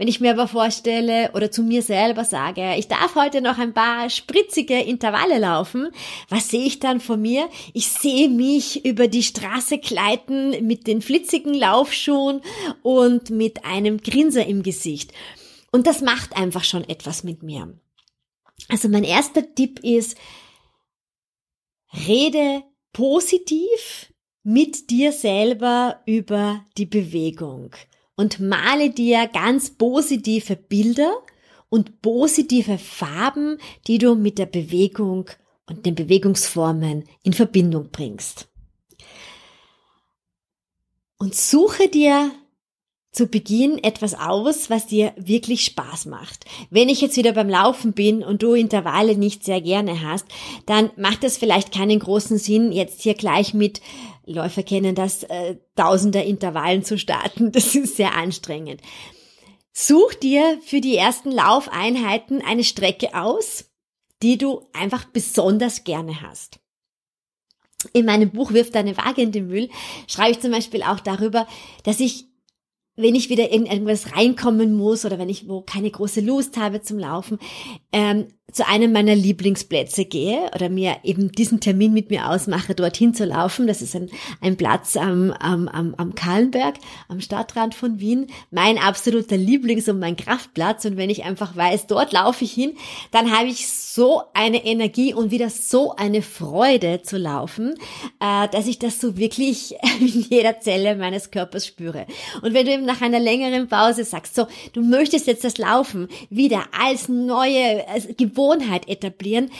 Wenn 0.00 0.08
ich 0.08 0.18
mir 0.18 0.30
aber 0.30 0.48
vorstelle 0.48 1.30
oder 1.34 1.50
zu 1.50 1.62
mir 1.62 1.82
selber 1.82 2.24
sage, 2.24 2.74
ich 2.78 2.88
darf 2.88 3.16
heute 3.16 3.42
noch 3.42 3.58
ein 3.58 3.74
paar 3.74 4.08
spritzige 4.08 4.80
Intervalle 4.80 5.38
laufen, 5.38 5.90
was 6.30 6.48
sehe 6.48 6.64
ich 6.64 6.80
dann 6.80 7.00
von 7.00 7.20
mir? 7.20 7.50
Ich 7.74 7.88
sehe 7.88 8.30
mich 8.30 8.86
über 8.86 9.08
die 9.08 9.22
Straße 9.22 9.76
gleiten 9.76 10.66
mit 10.66 10.86
den 10.86 11.02
flitzigen 11.02 11.52
Laufschuhen 11.52 12.40
und 12.80 13.28
mit 13.28 13.66
einem 13.66 13.98
Grinser 13.98 14.46
im 14.46 14.62
Gesicht. 14.62 15.12
Und 15.70 15.86
das 15.86 16.00
macht 16.00 16.34
einfach 16.34 16.64
schon 16.64 16.88
etwas 16.88 17.22
mit 17.22 17.42
mir. 17.42 17.78
Also 18.70 18.88
mein 18.88 19.04
erster 19.04 19.54
Tipp 19.54 19.80
ist, 19.80 20.16
rede 22.08 22.62
positiv 22.94 24.14
mit 24.44 24.88
dir 24.88 25.12
selber 25.12 26.00
über 26.06 26.64
die 26.78 26.86
Bewegung 26.86 27.74
und 28.20 28.38
male 28.38 28.90
dir 28.90 29.26
ganz 29.28 29.70
positive 29.70 30.54
Bilder 30.54 31.10
und 31.70 32.02
positive 32.02 32.76
Farben, 32.76 33.56
die 33.86 33.96
du 33.96 34.14
mit 34.14 34.36
der 34.36 34.44
Bewegung 34.44 35.30
und 35.66 35.86
den 35.86 35.94
Bewegungsformen 35.94 37.04
in 37.22 37.32
Verbindung 37.32 37.88
bringst. 37.90 38.48
Und 41.16 41.34
suche 41.34 41.88
dir 41.88 42.30
zu 43.10 43.26
Beginn 43.26 43.82
etwas 43.82 44.14
aus, 44.14 44.68
was 44.68 44.86
dir 44.86 45.14
wirklich 45.16 45.64
Spaß 45.64 46.04
macht. 46.04 46.44
Wenn 46.68 46.90
ich 46.90 47.00
jetzt 47.00 47.16
wieder 47.16 47.32
beim 47.32 47.48
Laufen 47.48 47.94
bin 47.94 48.22
und 48.22 48.42
du 48.42 48.52
Intervalle 48.52 49.16
nicht 49.16 49.44
sehr 49.44 49.62
gerne 49.62 50.02
hast, 50.02 50.26
dann 50.66 50.90
macht 50.96 51.24
es 51.24 51.38
vielleicht 51.38 51.72
keinen 51.72 51.98
großen 51.98 52.36
Sinn, 52.36 52.70
jetzt 52.70 53.00
hier 53.00 53.14
gleich 53.14 53.54
mit 53.54 53.80
Läufer 54.26 54.62
kennen 54.62 54.94
das, 54.94 55.24
äh, 55.24 55.56
tausender 55.76 56.24
Intervallen 56.24 56.84
zu 56.84 56.98
starten. 56.98 57.52
Das 57.60 57.74
ist 57.74 57.96
sehr 57.96 58.14
anstrengend. 58.14 58.80
Such 59.72 60.14
dir 60.14 60.58
für 60.64 60.80
die 60.80 60.96
ersten 60.96 61.30
Laufeinheiten 61.30 62.42
eine 62.42 62.64
Strecke 62.64 63.14
aus, 63.14 63.70
die 64.22 64.36
du 64.36 64.66
einfach 64.72 65.04
besonders 65.04 65.84
gerne 65.84 66.20
hast. 66.22 66.60
In 67.92 68.04
meinem 68.04 68.30
Buch 68.30 68.52
Wirf 68.52 68.70
deine 68.70 68.96
Waage 68.96 69.22
in 69.22 69.32
den 69.32 69.46
Müll 69.46 69.70
schreibe 70.06 70.32
ich 70.32 70.40
zum 70.40 70.50
Beispiel 70.50 70.82
auch 70.82 71.00
darüber, 71.00 71.46
dass 71.84 72.00
ich 72.00 72.30
wenn 72.96 73.14
ich 73.14 73.30
wieder 73.30 73.50
in 73.50 73.66
irgendwas 73.66 74.14
reinkommen 74.14 74.74
muss 74.76 75.04
oder 75.04 75.18
wenn 75.18 75.28
ich 75.28 75.48
wo 75.48 75.62
keine 75.62 75.90
große 75.90 76.20
Lust 76.20 76.56
habe 76.56 76.82
zum 76.82 76.98
Laufen, 76.98 77.38
ähm, 77.92 78.28
zu 78.52 78.66
einem 78.66 78.92
meiner 78.92 79.14
Lieblingsplätze 79.14 80.04
gehe 80.04 80.50
oder 80.54 80.68
mir 80.68 80.96
eben 81.02 81.32
diesen 81.32 81.60
Termin 81.60 81.92
mit 81.92 82.10
mir 82.10 82.28
ausmache, 82.28 82.74
dorthin 82.74 83.14
zu 83.14 83.24
laufen. 83.24 83.66
Das 83.66 83.82
ist 83.82 83.94
ein, 83.94 84.10
ein 84.40 84.56
Platz 84.56 84.96
am, 84.96 85.32
am, 85.32 85.68
am, 85.68 85.94
am 85.96 86.14
Kahlenberg, 86.14 86.76
am 87.08 87.20
Stadtrand 87.20 87.74
von 87.74 88.00
Wien. 88.00 88.26
Mein 88.50 88.78
absoluter 88.78 89.36
Lieblings- 89.36 89.88
und 89.88 89.98
mein 89.98 90.16
Kraftplatz. 90.16 90.84
Und 90.84 90.96
wenn 90.96 91.10
ich 91.10 91.24
einfach 91.24 91.56
weiß, 91.56 91.86
dort 91.86 92.12
laufe 92.12 92.44
ich 92.44 92.52
hin, 92.52 92.72
dann 93.10 93.36
habe 93.36 93.48
ich 93.48 93.68
so 93.68 94.22
eine 94.34 94.64
Energie 94.64 95.14
und 95.14 95.30
wieder 95.30 95.50
so 95.50 95.94
eine 95.96 96.22
Freude 96.22 97.02
zu 97.02 97.18
laufen, 97.18 97.74
äh, 98.20 98.48
dass 98.48 98.66
ich 98.66 98.78
das 98.78 99.00
so 99.00 99.16
wirklich 99.16 99.74
in 100.00 100.26
jeder 100.28 100.60
Zelle 100.60 100.96
meines 100.96 101.30
Körpers 101.30 101.66
spüre. 101.66 102.06
Und 102.42 102.54
wenn 102.54 102.66
du 102.66 102.72
eben 102.72 102.84
nach 102.84 103.00
einer 103.00 103.20
längeren 103.20 103.68
Pause 103.68 104.04
sagst, 104.04 104.34
so, 104.34 104.46
du 104.72 104.82
möchtest 104.82 105.26
jetzt 105.26 105.44
das 105.44 105.58
Laufen 105.58 106.08
wieder 106.30 106.64
als 106.78 107.08
neue 107.08 107.86
als 107.88 108.08
Gewohnheit 108.16 108.39
etablieren, 108.88 109.50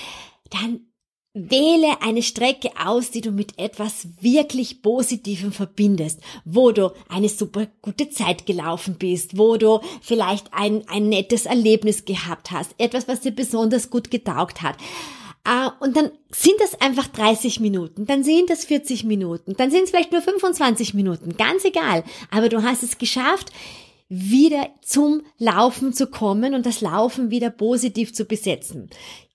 dann 0.51 0.91
Wähle 1.33 2.03
eine 2.03 2.25
Strecke 2.25 2.71
aus, 2.85 3.13
die 3.13 3.21
du 3.21 3.31
mit 3.31 3.57
etwas 3.57 4.09
wirklich 4.21 4.83
Positivem 4.83 5.53
verbindest, 5.53 6.19
wo 6.45 6.73
du 6.73 6.91
eine 7.09 7.29
super 7.29 7.69
gute 7.83 8.11
Zeit 8.11 8.47
gelaufen 8.47 8.97
bist, 8.99 9.39
wo 9.39 9.57
du 9.57 9.79
vielleicht 10.03 10.53
ein, 10.53 10.83
ein 10.89 11.09
nettes 11.09 11.47
Erlebnis 11.47 12.05
gehabt 12.05 12.51
hast, 12.51 12.75
etwas, 12.79 13.07
was 13.07 13.21
dir 13.21 13.31
besonders 13.31 13.91
gut 13.91 14.11
getaugt 14.11 14.63
hat. 14.63 14.75
Uh, 15.49 15.71
und 15.79 15.97
dann 15.97 16.11
sind 16.33 16.57
das 16.59 16.81
einfach 16.81 17.07
30 17.07 17.61
Minuten, 17.61 18.07
dann 18.07 18.25
sind 18.25 18.51
das 18.51 18.65
40 18.65 19.05
Minuten, 19.05 19.55
dann 19.57 19.71
sind 19.71 19.85
es 19.85 19.91
vielleicht 19.91 20.11
nur 20.11 20.23
25 20.23 20.95
Minuten, 20.95 21.37
ganz 21.37 21.65
egal. 21.65 22.03
Aber 22.33 22.49
du 22.49 22.65
hast 22.65 22.83
es 22.83 22.99
geschafft, 22.99 23.53
wieder 24.11 24.69
zum 24.83 25.23
Laufen 25.39 25.93
zu 25.93 26.09
kommen 26.09 26.53
und 26.53 26.67
das 26.67 26.81
Laufen 26.81 27.31
wieder 27.31 27.49
positiv 27.49 28.13
zu 28.13 28.25
besetzen. 28.25 28.91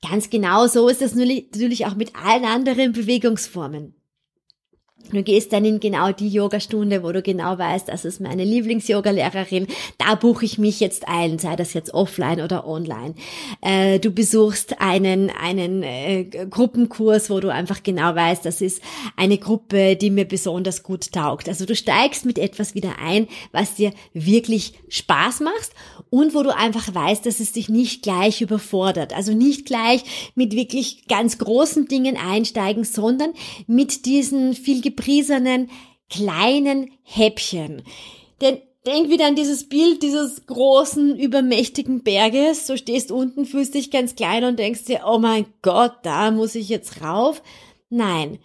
Ganz 0.08 0.29
genau 0.29 0.67
so 0.67 0.89
ist 0.89 1.01
das 1.01 1.15
natürlich 1.15 1.86
auch 1.86 1.96
mit 1.96 2.13
allen 2.13 2.44
anderen 2.44 2.91
Bewegungsformen. 2.91 3.95
Du 5.12 5.24
gehst 5.24 5.54
dann 5.54 5.66
in 5.66 5.80
genau 5.80 6.12
die 6.12 6.30
Yogastunde, 6.30 7.04
wo 7.04 7.12
du 7.12 7.22
genau 7.22 7.58
weißt, 7.58 7.88
das 7.88 8.06
ist 8.06 8.20
meine 8.20 8.44
Lieblings-Yoga-Lehrerin. 8.44 9.68
Da 9.98 10.16
buche 10.16 10.46
ich 10.46 10.58
mich 10.58 10.80
jetzt 10.80 11.08
ein, 11.08 11.40
sei 11.40 11.56
das 11.56 11.74
jetzt 11.74 11.94
offline 11.94 12.42
oder 12.42 12.68
online. 12.68 13.16
Äh, 13.62 14.00
du 14.00 14.12
besuchst 14.12 14.82
einen, 14.82 15.30
einen 15.30 15.84
äh, 15.84 16.26
Gruppenkurs, 16.50 17.30
wo 17.30 17.40
du 17.40 17.50
einfach 17.50 17.84
genau 17.84 18.16
weißt, 18.16 18.46
das 18.46 18.62
ist 18.62 18.82
eine 19.16 19.38
Gruppe, 19.38 19.96
die 19.96 20.10
mir 20.10 20.26
besonders 20.26 20.84
gut 20.84 21.12
taugt. 21.12 21.48
Also 21.48 21.66
du 21.66 21.76
steigst 21.76 22.26
mit 22.26 22.40
etwas 22.40 22.76
wieder 22.76 22.96
ein, 23.04 23.28
was 23.52 23.76
dir 23.76 23.92
wirklich 24.14 24.74
Spaß 24.90 25.42
macht 25.42 25.72
und 26.10 26.34
wo 26.34 26.44
du 26.44 26.56
einfach 26.56 26.94
weißt, 26.94 27.26
dass 27.26 27.40
es 27.40 27.52
dich 27.52 27.70
nicht 27.70 28.02
gleich 28.02 28.42
überfordert. 28.42 29.14
Also 29.14 29.34
nicht 29.34 29.66
gleich 29.66 30.32
mit 30.36 30.54
wirklich 30.54 31.08
ganz 31.08 31.38
großen 31.38 31.88
Dingen 31.88 32.18
einsteigen, 32.18 32.84
sondern 32.84 33.34
mit 33.68 34.06
diesen 34.06 34.54
viel 34.54 34.82
gepriesenen 34.96 35.70
kleinen 36.10 36.92
Häppchen. 37.04 37.84
Denn 38.42 38.60
denk 38.86 39.10
wieder 39.10 39.28
an 39.28 39.36
dieses 39.36 39.68
Bild 39.68 40.04
dieses 40.04 40.46
großen, 40.46 41.18
übermächtigen 41.18 42.04
Berges. 42.04 42.68
Du 42.68 42.78
stehst 42.78 43.12
unten, 43.12 43.46
fühlst 43.46 43.74
dich 43.74 43.92
ganz 43.92 44.16
klein 44.16 44.44
und 44.44 44.60
denkst 44.60 44.86
dir, 44.86 45.02
oh 45.08 45.18
mein 45.18 45.46
Gott, 45.62 45.94
da 46.04 46.32
muss 46.32 46.56
ich 46.56 46.70
jetzt 46.70 47.02
rauf. 47.02 47.42
Nein, 47.90 48.40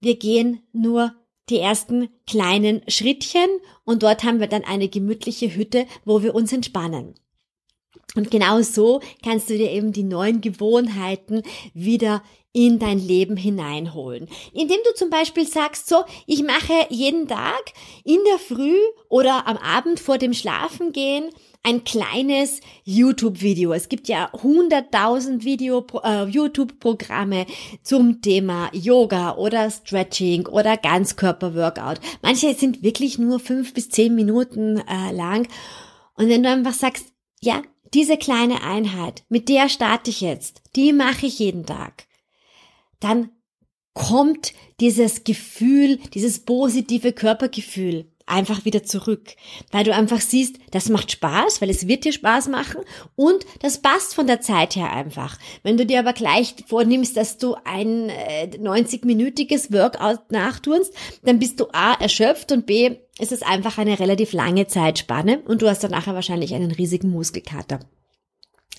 wir 0.00 0.16
gehen 0.16 0.60
nur 0.72 1.14
die 1.50 1.58
ersten 1.58 2.08
kleinen 2.26 2.82
Schrittchen 2.88 3.48
und 3.84 4.02
dort 4.02 4.24
haben 4.24 4.40
wir 4.40 4.46
dann 4.46 4.64
eine 4.64 4.88
gemütliche 4.88 5.54
Hütte, 5.54 5.86
wo 6.04 6.22
wir 6.22 6.34
uns 6.34 6.52
entspannen. 6.52 7.14
Und 8.14 8.30
genau 8.30 8.62
so 8.62 9.00
kannst 9.24 9.50
du 9.50 9.58
dir 9.58 9.70
eben 9.70 9.92
die 9.92 10.04
neuen 10.04 10.40
Gewohnheiten 10.40 11.42
wieder 11.72 12.22
in 12.52 12.78
dein 12.78 13.00
Leben 13.00 13.36
hineinholen. 13.36 14.28
Indem 14.52 14.78
du 14.84 14.94
zum 14.94 15.10
Beispiel 15.10 15.46
sagst, 15.46 15.88
so, 15.88 16.04
ich 16.26 16.44
mache 16.44 16.86
jeden 16.88 17.26
Tag 17.26 17.72
in 18.04 18.20
der 18.30 18.38
Früh 18.38 18.78
oder 19.08 19.48
am 19.48 19.56
Abend 19.56 19.98
vor 19.98 20.18
dem 20.18 20.32
Schlafengehen 20.32 21.30
ein 21.64 21.82
kleines 21.82 22.60
YouTube-Video. 22.84 23.72
Es 23.72 23.88
gibt 23.88 24.06
ja 24.06 24.30
hunderttausend 24.32 25.44
Video, 25.44 25.84
äh, 26.04 26.26
YouTube-Programme 26.26 27.46
zum 27.82 28.22
Thema 28.22 28.70
Yoga 28.72 29.34
oder 29.36 29.68
Stretching 29.70 30.46
oder 30.46 30.76
Ganzkörper-Workout. 30.76 32.00
Manche 32.22 32.54
sind 32.54 32.84
wirklich 32.84 33.18
nur 33.18 33.40
fünf 33.40 33.74
bis 33.74 33.88
zehn 33.88 34.14
Minuten 34.14 34.76
äh, 34.78 35.10
lang. 35.12 35.48
Und 36.16 36.28
wenn 36.28 36.42
du 36.42 36.50
einfach 36.50 36.74
sagst, 36.74 37.06
ja, 37.40 37.62
diese 37.94 38.16
kleine 38.16 38.62
Einheit, 38.62 39.24
mit 39.28 39.48
der 39.48 39.68
starte 39.68 40.10
ich 40.10 40.20
jetzt, 40.20 40.62
die 40.76 40.92
mache 40.92 41.26
ich 41.26 41.38
jeden 41.38 41.64
Tag, 41.64 42.06
dann 43.00 43.30
kommt 43.92 44.52
dieses 44.80 45.24
Gefühl, 45.24 45.98
dieses 46.12 46.44
positive 46.44 47.12
Körpergefühl 47.12 48.10
einfach 48.26 48.64
wieder 48.64 48.82
zurück, 48.82 49.34
weil 49.70 49.84
du 49.84 49.94
einfach 49.94 50.20
siehst, 50.20 50.56
das 50.70 50.88
macht 50.88 51.12
Spaß, 51.12 51.60
weil 51.60 51.70
es 51.70 51.86
wird 51.86 52.04
dir 52.04 52.12
Spaß 52.12 52.48
machen 52.48 52.80
und 53.16 53.44
das 53.60 53.82
passt 53.82 54.14
von 54.14 54.26
der 54.26 54.40
Zeit 54.40 54.76
her 54.76 54.92
einfach. 54.92 55.38
Wenn 55.62 55.76
du 55.76 55.84
dir 55.84 55.98
aber 55.98 56.12
gleich 56.12 56.54
vornimmst, 56.66 57.16
dass 57.16 57.36
du 57.36 57.56
ein 57.64 58.08
äh, 58.08 58.48
90-minütiges 58.56 59.72
Workout 59.72 60.30
nachtust, 60.30 60.94
dann 61.22 61.38
bist 61.38 61.60
du 61.60 61.66
A 61.72 61.94
erschöpft 61.94 62.52
und 62.52 62.66
B 62.66 62.96
ist 63.18 63.32
es 63.32 63.42
einfach 63.42 63.78
eine 63.78 63.98
relativ 63.98 64.32
lange 64.32 64.66
Zeitspanne 64.66 65.40
und 65.40 65.62
du 65.62 65.68
hast 65.68 65.84
dann 65.84 65.90
nachher 65.90 66.14
wahrscheinlich 66.14 66.54
einen 66.54 66.72
riesigen 66.72 67.10
Muskelkater. 67.10 67.80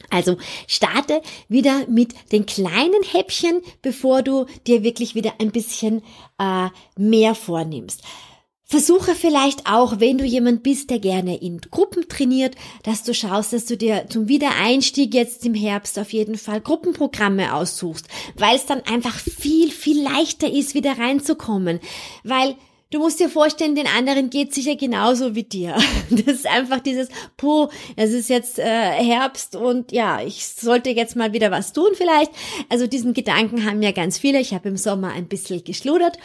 Also 0.09 0.37
starte 0.67 1.21
wieder 1.47 1.87
mit 1.87 2.13
den 2.31 2.45
kleinen 2.45 3.03
Häppchen, 3.11 3.61
bevor 3.81 4.21
du 4.21 4.45
dir 4.67 4.83
wirklich 4.83 5.15
wieder 5.15 5.33
ein 5.39 5.51
bisschen 5.51 6.03
äh, 6.39 6.67
mehr 6.97 7.33
vornimmst. 7.33 8.01
Versuche 8.67 9.13
vielleicht 9.13 9.67
auch, 9.69 9.99
wenn 9.99 10.17
du 10.17 10.25
jemand 10.25 10.63
bist, 10.63 10.89
der 10.89 10.97
gerne 10.97 11.39
in 11.39 11.61
Gruppen 11.61 12.09
trainiert, 12.09 12.55
dass 12.81 13.03
du 13.03 13.13
schaust, 13.13 13.53
dass 13.53 13.65
du 13.65 13.77
dir 13.77 14.05
zum 14.09 14.27
Wiedereinstieg 14.27 15.13
jetzt 15.13 15.45
im 15.45 15.53
Herbst 15.53 15.99
auf 15.99 16.11
jeden 16.11 16.35
Fall 16.35 16.61
Gruppenprogramme 16.61 17.53
aussuchst, 17.53 18.07
weil 18.35 18.55
es 18.55 18.65
dann 18.65 18.81
einfach 18.81 19.19
viel, 19.19 19.69
viel 19.69 20.01
leichter 20.01 20.51
ist, 20.51 20.73
wieder 20.73 20.97
reinzukommen. 20.97 21.79
Weil 22.23 22.55
Du 22.91 22.99
musst 22.99 23.19
dir 23.19 23.29
vorstellen, 23.29 23.75
den 23.75 23.87
anderen 23.87 24.29
geht 24.29 24.53
sicher 24.53 24.75
genauso 24.75 25.35
wie 25.35 25.43
dir. 25.43 25.75
Das 26.11 26.35
ist 26.35 26.47
einfach 26.47 26.79
dieses, 26.79 27.09
puh, 27.35 27.67
es 27.95 28.11
ist 28.13 28.29
jetzt 28.29 28.59
äh, 28.59 28.63
Herbst 28.63 29.55
und 29.55 29.91
ja, 29.91 30.21
ich 30.21 30.47
sollte 30.47 30.91
jetzt 30.91 31.15
mal 31.15 31.33
wieder 31.33 31.49
was 31.49 31.73
tun 31.73 31.89
vielleicht. 31.95 32.31
Also 32.69 32.85
diesen 32.85 33.13
Gedanken 33.13 33.65
haben 33.65 33.81
ja 33.81 33.91
ganz 33.91 34.19
viele. 34.19 34.39
Ich 34.39 34.53
habe 34.53 34.69
im 34.69 34.77
Sommer 34.77 35.11
ein 35.11 35.27
bisschen 35.27 35.63
geschludert 35.63 36.19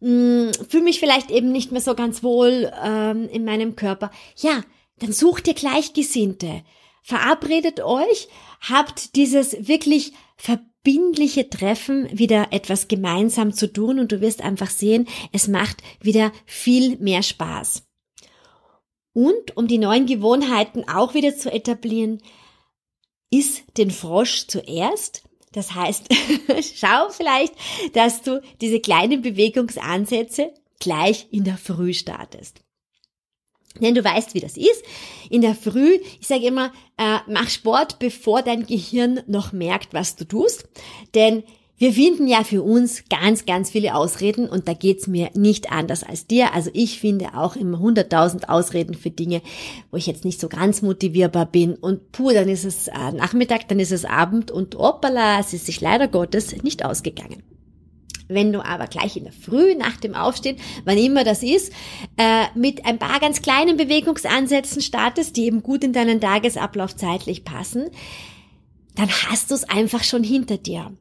fühle 0.00 0.84
mich 0.84 1.00
vielleicht 1.00 1.30
eben 1.30 1.52
nicht 1.52 1.72
mehr 1.72 1.80
so 1.80 1.94
ganz 1.94 2.22
wohl 2.22 2.72
ähm, 2.82 3.28
in 3.28 3.44
meinem 3.44 3.76
Körper. 3.76 4.10
Ja, 4.36 4.62
dann 4.98 5.12
sucht 5.12 5.48
ihr 5.48 5.54
Gleichgesinnte. 5.54 6.62
Verabredet 7.02 7.80
euch, 7.80 8.28
habt 8.60 9.16
dieses 9.16 9.68
wirklich 9.68 10.12
verbindliche 10.36 11.50
Treffen 11.50 12.08
wieder 12.16 12.48
etwas 12.50 12.88
gemeinsam 12.88 13.52
zu 13.52 13.72
tun 13.72 13.98
und 13.98 14.12
du 14.12 14.20
wirst 14.20 14.42
einfach 14.42 14.70
sehen, 14.70 15.06
es 15.32 15.48
macht 15.48 15.82
wieder 16.00 16.32
viel 16.46 16.96
mehr 16.98 17.22
Spaß. 17.22 17.84
Und 19.12 19.56
um 19.56 19.68
die 19.68 19.78
neuen 19.78 20.06
Gewohnheiten 20.06 20.88
auch 20.88 21.14
wieder 21.14 21.36
zu 21.36 21.52
etablieren, 21.52 22.20
ist 23.30 23.64
den 23.76 23.90
Frosch 23.90 24.46
zuerst 24.48 25.24
das 25.54 25.74
heißt, 25.74 26.06
schau 26.76 27.08
vielleicht, 27.10 27.54
dass 27.92 28.22
du 28.22 28.42
diese 28.60 28.80
kleinen 28.80 29.22
Bewegungsansätze 29.22 30.52
gleich 30.80 31.28
in 31.30 31.44
der 31.44 31.56
Früh 31.56 31.94
startest. 31.94 32.60
Denn 33.80 33.94
du 33.94 34.04
weißt, 34.04 34.34
wie 34.34 34.40
das 34.40 34.56
ist. 34.56 34.84
In 35.30 35.40
der 35.40 35.54
Früh, 35.54 35.98
ich 36.20 36.26
sage 36.26 36.46
immer, 36.46 36.72
äh, 36.96 37.18
mach 37.26 37.48
Sport, 37.48 37.98
bevor 37.98 38.42
dein 38.42 38.66
Gehirn 38.66 39.20
noch 39.26 39.52
merkt, 39.52 39.94
was 39.94 40.14
du 40.14 40.24
tust. 40.24 40.68
Denn 41.14 41.42
wir 41.76 41.92
finden 41.92 42.28
ja 42.28 42.44
für 42.44 42.62
uns 42.62 43.04
ganz, 43.10 43.46
ganz 43.46 43.70
viele 43.70 43.96
Ausreden 43.96 44.48
und 44.48 44.68
da 44.68 44.74
geht's 44.74 45.08
mir 45.08 45.30
nicht 45.34 45.72
anders 45.72 46.04
als 46.04 46.26
dir. 46.26 46.54
Also 46.54 46.70
ich 46.72 47.00
finde 47.00 47.34
auch 47.34 47.56
immer 47.56 47.78
100.000 47.78 48.48
Ausreden 48.48 48.94
für 48.94 49.10
Dinge, 49.10 49.42
wo 49.90 49.96
ich 49.96 50.06
jetzt 50.06 50.24
nicht 50.24 50.40
so 50.40 50.48
ganz 50.48 50.82
motivierbar 50.82 51.46
bin 51.46 51.74
und 51.74 52.12
puh, 52.12 52.30
dann 52.30 52.48
ist 52.48 52.64
es 52.64 52.88
äh, 52.88 53.12
Nachmittag, 53.12 53.66
dann 53.68 53.80
ist 53.80 53.90
es 53.90 54.04
Abend 54.04 54.52
und 54.52 54.76
hoppala, 54.76 55.40
es 55.40 55.52
ist 55.52 55.66
sich 55.66 55.80
leider 55.80 56.06
Gottes 56.06 56.54
nicht 56.62 56.84
ausgegangen. 56.84 57.42
Wenn 58.28 58.52
du 58.52 58.64
aber 58.64 58.86
gleich 58.86 59.16
in 59.16 59.24
der 59.24 59.32
Früh 59.32 59.74
nach 59.74 59.96
dem 59.96 60.14
Aufstehen, 60.14 60.56
wann 60.84 60.96
immer 60.96 61.24
das 61.24 61.42
ist, 61.42 61.72
äh, 62.16 62.44
mit 62.54 62.86
ein 62.86 62.98
paar 62.98 63.20
ganz 63.20 63.42
kleinen 63.42 63.76
Bewegungsansätzen 63.76 64.80
startest, 64.80 65.36
die 65.36 65.44
eben 65.44 65.62
gut 65.62 65.84
in 65.84 65.92
deinen 65.92 66.20
Tagesablauf 66.20 66.96
zeitlich 66.96 67.44
passen, 67.44 67.90
dann 68.94 69.10
hast 69.10 69.50
du 69.50 69.54
es 69.54 69.68
einfach 69.68 70.04
schon 70.04 70.22
hinter 70.22 70.56
dir. 70.56 70.92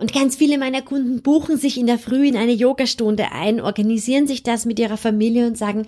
Und 0.00 0.14
ganz 0.14 0.34
viele 0.34 0.56
meiner 0.56 0.80
Kunden 0.80 1.20
buchen 1.20 1.58
sich 1.58 1.78
in 1.78 1.86
der 1.86 1.98
Früh 1.98 2.26
in 2.26 2.36
eine 2.36 2.52
Yogastunde 2.52 3.32
ein, 3.32 3.60
organisieren 3.60 4.26
sich 4.26 4.42
das 4.42 4.64
mit 4.64 4.78
ihrer 4.78 4.96
Familie 4.96 5.46
und 5.46 5.58
sagen, 5.58 5.86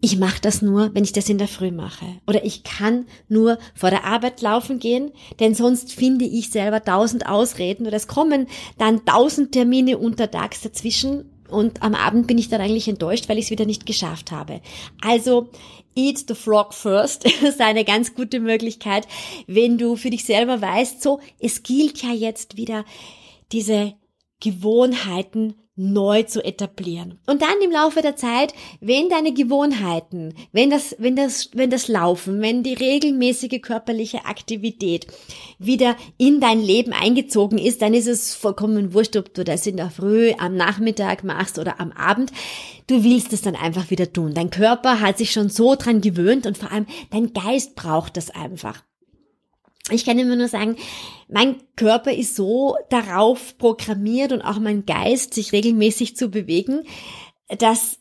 ich 0.00 0.18
mache 0.18 0.40
das 0.40 0.62
nur, 0.62 0.94
wenn 0.94 1.04
ich 1.04 1.12
das 1.12 1.28
in 1.28 1.38
der 1.38 1.48
Früh 1.48 1.70
mache. 1.70 2.06
Oder 2.26 2.44
ich 2.44 2.64
kann 2.64 3.06
nur 3.28 3.58
vor 3.74 3.90
der 3.90 4.04
Arbeit 4.04 4.42
laufen 4.42 4.78
gehen, 4.78 5.12
denn 5.40 5.54
sonst 5.54 5.92
finde 5.92 6.24
ich 6.24 6.50
selber 6.50 6.82
tausend 6.82 7.26
Ausreden 7.26 7.86
oder 7.86 7.96
es 7.96 8.08
kommen 8.08 8.46
dann 8.78 9.04
tausend 9.04 9.52
Termine 9.52 9.98
untertags 9.98 10.60
dazwischen 10.60 11.30
und 11.48 11.82
am 11.82 11.94
Abend 11.94 12.26
bin 12.26 12.38
ich 12.38 12.48
dann 12.48 12.60
eigentlich 12.60 12.88
enttäuscht, 12.88 13.28
weil 13.28 13.38
ich 13.38 13.46
es 13.46 13.50
wieder 13.50 13.64
nicht 13.64 13.86
geschafft 13.86 14.32
habe. 14.32 14.60
Also 15.00 15.50
Eat 15.94 16.24
the 16.28 16.34
Frog 16.34 16.74
First 16.74 17.24
ist 17.42 17.60
eine 17.60 17.84
ganz 17.84 18.14
gute 18.14 18.40
Möglichkeit, 18.40 19.06
wenn 19.46 19.78
du 19.78 19.96
für 19.96 20.10
dich 20.10 20.24
selber 20.24 20.60
weißt, 20.60 21.02
so, 21.02 21.20
es 21.38 21.62
gilt 21.62 22.02
ja 22.02 22.10
jetzt 22.10 22.56
wieder 22.56 22.84
diese 23.52 23.94
Gewohnheiten 24.40 25.54
neu 25.76 26.22
zu 26.22 26.42
etablieren. 26.42 27.18
Und 27.26 27.42
dann 27.42 27.60
im 27.62 27.70
Laufe 27.70 28.00
der 28.00 28.16
Zeit, 28.16 28.54
wenn 28.80 29.10
deine 29.10 29.34
Gewohnheiten, 29.34 30.32
wenn 30.52 30.70
das, 30.70 30.96
wenn 30.98 31.16
das, 31.16 31.50
wenn 31.52 31.68
das 31.68 31.88
Laufen, 31.88 32.40
wenn 32.40 32.62
die 32.62 32.72
regelmäßige 32.72 33.60
körperliche 33.60 34.24
Aktivität 34.24 35.06
wieder 35.58 35.96
in 36.16 36.40
dein 36.40 36.62
Leben 36.62 36.94
eingezogen 36.94 37.58
ist, 37.58 37.82
dann 37.82 37.92
ist 37.92 38.08
es 38.08 38.34
vollkommen 38.34 38.94
wurscht, 38.94 39.16
ob 39.16 39.34
du 39.34 39.44
das 39.44 39.66
in 39.66 39.76
der 39.76 39.90
Früh, 39.90 40.32
am 40.38 40.56
Nachmittag 40.56 41.24
machst 41.24 41.58
oder 41.58 41.78
am 41.78 41.92
Abend. 41.92 42.32
Du 42.86 43.04
willst 43.04 43.34
es 43.34 43.42
dann 43.42 43.54
einfach 43.54 43.90
wieder 43.90 44.10
tun. 44.10 44.32
Dein 44.32 44.48
Körper 44.48 45.00
hat 45.00 45.18
sich 45.18 45.30
schon 45.30 45.50
so 45.50 45.74
dran 45.74 46.00
gewöhnt 46.00 46.46
und 46.46 46.56
vor 46.56 46.72
allem 46.72 46.86
dein 47.10 47.34
Geist 47.34 47.74
braucht 47.74 48.16
das 48.16 48.30
einfach. 48.30 48.82
Ich 49.90 50.04
kann 50.04 50.18
immer 50.18 50.36
nur 50.36 50.48
sagen, 50.48 50.76
mein 51.28 51.56
Körper 51.76 52.12
ist 52.12 52.34
so 52.34 52.76
darauf 52.90 53.56
programmiert 53.58 54.32
und 54.32 54.42
auch 54.42 54.58
mein 54.58 54.84
Geist, 54.84 55.34
sich 55.34 55.52
regelmäßig 55.52 56.16
zu 56.16 56.28
bewegen, 56.28 56.82
dass 57.58 57.98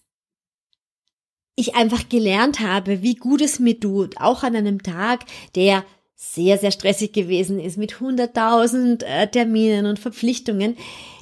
ich 1.56 1.76
einfach 1.76 2.10
gelernt 2.10 2.60
habe, 2.60 3.02
wie 3.02 3.16
gut 3.16 3.42
es 3.42 3.60
mir 3.60 3.80
tut, 3.80 4.20
auch 4.20 4.44
an 4.44 4.56
einem 4.56 4.84
Tag, 4.84 5.26
der 5.56 5.86
sehr, 6.16 6.58
sehr 6.58 6.72
stressig 6.72 7.14
gewesen 7.14 7.60
ist 7.60 7.78
mit 7.78 7.94
100.000 7.94 9.04
äh, 9.04 9.28
Terminen 9.28 9.86
und 9.86 10.00
Verpflichtungen, 10.00 10.78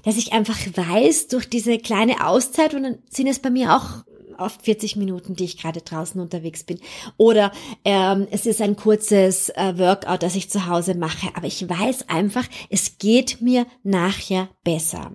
dass 0.05 0.17
ich 0.17 0.33
einfach 0.33 0.57
weiß, 0.75 1.27
durch 1.27 1.49
diese 1.49 1.77
kleine 1.77 2.25
Auszeit, 2.25 2.73
und 2.73 2.83
dann 2.83 2.99
sind 3.09 3.27
es 3.27 3.39
bei 3.39 3.49
mir 3.49 3.75
auch 3.75 4.03
oft 4.35 4.63
40 4.63 4.95
Minuten, 4.95 5.35
die 5.35 5.45
ich 5.45 5.57
gerade 5.57 5.81
draußen 5.81 6.19
unterwegs 6.19 6.63
bin. 6.63 6.79
Oder 7.17 7.51
ähm, 7.85 8.27
es 8.31 8.45
ist 8.45 8.61
ein 8.61 8.75
kurzes 8.75 9.49
äh, 9.49 9.77
Workout, 9.77 10.23
das 10.23 10.35
ich 10.35 10.49
zu 10.49 10.67
Hause 10.67 10.95
mache. 10.95 11.29
Aber 11.35 11.47
ich 11.47 11.67
weiß 11.67 12.09
einfach, 12.09 12.45
es 12.69 12.97
geht 12.97 13.41
mir 13.41 13.65
nachher 13.83 14.49
besser. 14.63 15.11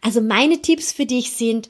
Also 0.00 0.20
meine 0.20 0.60
Tipps 0.62 0.92
für 0.92 1.06
dich 1.06 1.32
sind, 1.32 1.68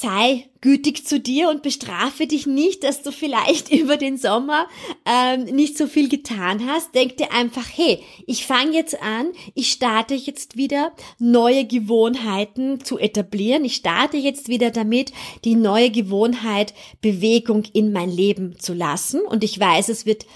sei 0.00 0.50
gütig 0.60 1.06
zu 1.06 1.20
dir 1.20 1.48
und 1.50 1.62
bestrafe 1.62 2.26
dich 2.26 2.46
nicht, 2.46 2.82
dass 2.82 3.02
du 3.02 3.12
vielleicht 3.12 3.70
über 3.72 3.96
den 3.96 4.16
Sommer 4.16 4.66
ähm, 5.04 5.44
nicht 5.44 5.78
so 5.78 5.86
viel 5.86 6.08
getan 6.08 6.66
hast. 6.66 6.94
Denk 6.94 7.16
dir 7.16 7.32
einfach, 7.32 7.66
hey, 7.72 8.02
ich 8.26 8.44
fange 8.44 8.72
jetzt 8.72 9.00
an, 9.00 9.32
ich 9.54 9.70
starte 9.70 10.14
jetzt 10.14 10.56
wieder 10.56 10.92
neue 11.18 11.64
Gewohnheiten 11.64 12.84
zu 12.84 12.98
etablieren. 12.98 13.64
Ich 13.64 13.76
starte 13.76 14.16
jetzt 14.16 14.48
wieder 14.48 14.72
damit, 14.72 15.12
die 15.44 15.54
neue 15.54 15.90
Gewohnheit 15.90 16.74
Bewegung 17.00 17.62
in 17.72 17.92
mein 17.92 18.10
Leben 18.10 18.58
zu 18.58 18.74
lassen. 18.74 19.20
Und 19.20 19.44
ich 19.44 19.60
weiß, 19.60 19.88
es 19.90 20.06
wird 20.06 20.26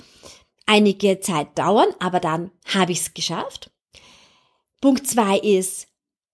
einige 0.66 1.18
Zeit 1.18 1.58
dauern, 1.58 1.88
aber 1.98 2.20
dann 2.20 2.52
habe 2.64 2.92
ich 2.92 3.00
es 3.00 3.14
geschafft. 3.14 3.72
Punkt 4.80 5.08
zwei 5.08 5.38
ist, 5.38 5.88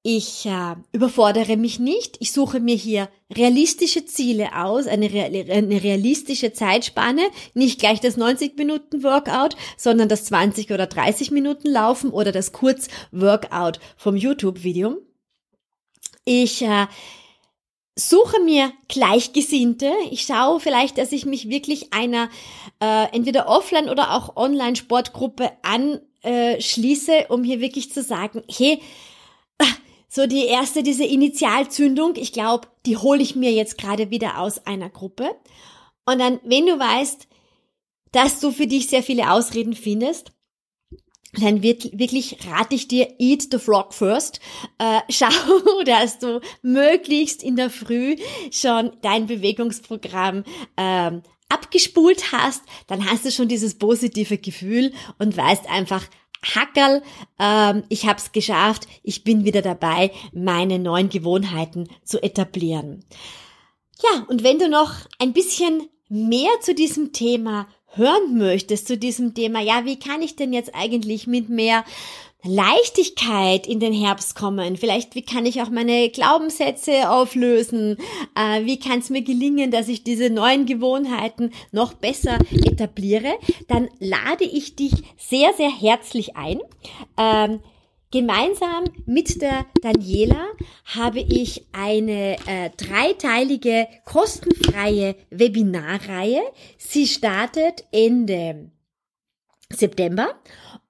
ich 0.07 0.45
äh, 0.45 0.77
überfordere 0.93 1.57
mich 1.57 1.79
nicht. 1.79 2.19
Ich 2.21 2.31
suche 2.33 2.61
mir 2.61 2.77
hier 2.77 3.09
realistische 3.35 4.05
Ziele 4.05 4.51
aus, 4.55 4.87
eine, 4.87 5.07
eine 5.07 5.83
realistische 5.83 6.53
Zeitspanne, 6.53 7.23
nicht 7.55 7.81
gleich 7.81 8.01
das 8.01 8.19
90 8.19 8.59
Minuten 8.59 9.03
Workout, 9.03 9.57
sondern 9.79 10.11
das 10.11 10.27
20 10.27 10.71
oder 10.73 10.87
30 10.87 11.31
Minuten 11.31 11.71
Laufen 11.71 12.11
oder 12.11 12.33
das 12.33 12.53
Kurz 12.53 12.89
Workout 13.13 13.81
vom 13.97 14.15
YouTube-Video. 14.15 14.99
Ich 16.27 16.61
äh, 16.61 16.87
suche 17.97 18.41
mir 18.41 18.73
Gleichgesinnte. 18.89 19.91
Ich 20.11 20.27
schaue 20.27 20.61
vielleicht, 20.61 20.99
dass 20.99 21.13
ich 21.13 21.25
mich 21.25 21.49
wirklich 21.49 21.95
einer 21.95 22.29
äh, 22.79 23.07
entweder 23.13 23.49
Offline 23.49 23.89
oder 23.89 24.13
auch 24.13 24.37
Online 24.37 24.77
Sportgruppe 24.77 25.51
anschließe, 25.63 27.29
um 27.31 27.43
hier 27.43 27.61
wirklich 27.61 27.91
zu 27.91 28.03
sagen, 28.03 28.43
hey, 28.51 28.83
so 30.15 30.29
die 30.29 30.47
erste, 30.47 30.85
diese 30.85 31.05
Initialzündung, 31.05 32.15
ich 32.15 32.33
glaube, 32.33 32.69
die 32.87 32.97
hole 32.97 33.21
ich 33.21 33.35
mir 33.35 33.51
jetzt 33.51 33.79
gerade 33.79 34.11
wieder 34.11 34.39
aus 34.39 34.65
einer 34.65 34.89
Gruppe. 34.89 35.35
Und 36.07 36.21
dann, 36.21 36.39
wenn 36.45 36.67
du 36.67 36.79
weißt, 36.79 37.27
dass 38.13 38.39
du 38.39 38.53
für 38.53 38.69
dich 38.69 38.89
sehr 38.89 39.03
viele 39.03 39.33
Ausreden 39.33 39.75
findest, 39.75 40.31
dann 41.33 41.65
wird, 41.65 41.99
wirklich 41.99 42.39
rate 42.47 42.77
ich 42.77 42.87
dir, 42.87 43.13
eat 43.19 43.49
the 43.51 43.59
frog 43.59 43.93
first. 43.93 44.39
Äh, 44.79 45.01
schau, 45.11 45.83
dass 45.85 46.21
du 46.21 46.41
möglichst 46.63 47.43
in 47.43 47.57
der 47.57 47.71
Früh 47.71 48.15
schon 48.53 48.93
dein 49.03 49.27
Bewegungsprogramm 49.27 50.45
ähm, 50.77 51.23
abgespult 51.49 52.31
hast. 52.31 52.63
Dann 52.87 53.05
hast 53.11 53.25
du 53.25 53.33
schon 53.33 53.49
dieses 53.49 53.79
positive 53.79 54.39
Gefühl 54.39 54.93
und 55.19 55.37
weißt 55.37 55.69
einfach, 55.69 56.07
Hackerl, 56.45 57.03
ähm, 57.39 57.85
ich 57.89 58.07
habe 58.07 58.19
es 58.19 58.33
geschafft, 58.33 58.87
ich 59.03 59.25
bin 59.25 59.45
wieder 59.45 59.63
dabei, 59.63 60.11
meine 60.33 60.79
neuen 60.79 61.09
Gewohnheiten 61.09 61.89
zu 62.05 62.23
etablieren. 62.23 63.05
Ja, 64.03 64.25
und 64.29 64.43
wenn 64.43 64.59
du 64.59 64.69
noch 64.69 64.93
ein 65.19 65.33
bisschen 65.33 65.89
mehr 66.09 66.51
zu 66.61 66.75
diesem 66.75 67.13
Thema 67.13 67.67
hören 67.87 68.37
möchtest 68.37 68.89
zu 68.89 68.97
diesem 68.97 69.35
Thema, 69.35 69.61
ja, 69.61 69.85
wie 69.85 69.99
kann 69.99 70.23
ich 70.23 70.37
denn 70.37 70.53
jetzt 70.53 70.75
eigentlich 70.75 71.27
mit 71.27 71.49
mehr 71.49 71.85
Leichtigkeit 72.45 73.67
in 73.67 73.81
den 73.81 73.93
Herbst 73.93 74.35
kommen. 74.35 74.77
Vielleicht, 74.77 75.15
wie 75.15 75.25
kann 75.25 75.47
ich 75.47 75.63
auch 75.63 75.71
meine 75.71 76.11
Glaubenssätze 76.11 77.11
auflösen? 77.11 77.97
Äh, 78.37 78.65
wie 78.65 78.79
kann 78.79 78.99
es 78.99 79.11
mir 79.11 79.23
gelingen, 79.23 79.71
dass 79.71 79.89
ich 79.89 80.05
diese 80.05 80.31
neuen 80.31 80.67
Gewohnheiten 80.67 81.51
noch 81.73 81.95
besser 81.95 82.39
etabliere? 82.51 83.35
Dann 83.69 83.89
lade 83.99 84.45
ich 84.45 84.77
dich 84.77 84.93
sehr, 85.17 85.53
sehr 85.55 85.71
herzlich 85.71 86.37
ein. 86.37 86.61
Ähm, 87.19 87.61
Gemeinsam 88.15 88.85
mit 89.07 89.43
der 89.43 89.67
Daniela 89.83 90.47
habe 90.85 91.19
ich 91.19 91.67
eine 91.73 92.37
äh, 92.47 92.71
dreiteilige 92.77 93.89
kostenfreie 94.05 95.17
Webinarreihe. 95.31 96.41
Sie 96.79 97.09
startet 97.09 97.85
Ende 97.91 98.71
September 99.69 100.37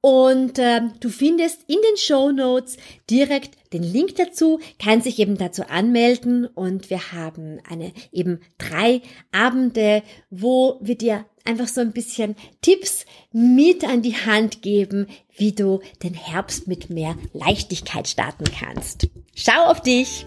und 0.04 0.58
äh, 0.58 0.82
du 1.00 1.08
findest 1.08 1.62
in 1.66 1.78
den 1.80 1.96
Show 1.96 2.30
Notes 2.30 2.76
direkt 3.08 3.56
den 3.72 3.82
Link 3.82 4.16
dazu, 4.16 4.60
kannst 4.78 5.06
dich 5.06 5.18
eben 5.18 5.38
dazu 5.38 5.62
anmelden 5.66 6.44
und 6.44 6.90
wir 6.90 7.12
haben 7.12 7.58
eine 7.66 7.90
eben 8.12 8.42
drei 8.58 9.00
Abende, 9.32 10.02
wo 10.28 10.78
wir 10.82 10.98
dir 10.98 11.24
einfach 11.46 11.68
so 11.68 11.80
ein 11.80 11.92
bisschen 11.92 12.36
Tipps 12.60 13.06
mit 13.32 13.82
an 13.82 14.02
die 14.02 14.14
Hand 14.14 14.60
geben, 14.60 15.06
wie 15.34 15.52
du 15.52 15.80
den 16.02 16.12
Herbst 16.12 16.68
mit 16.68 16.90
mehr 16.90 17.16
Leichtigkeit 17.32 18.06
starten 18.06 18.44
kannst. 18.44 19.08
Schau 19.34 19.70
auf 19.70 19.80
dich! 19.80 20.26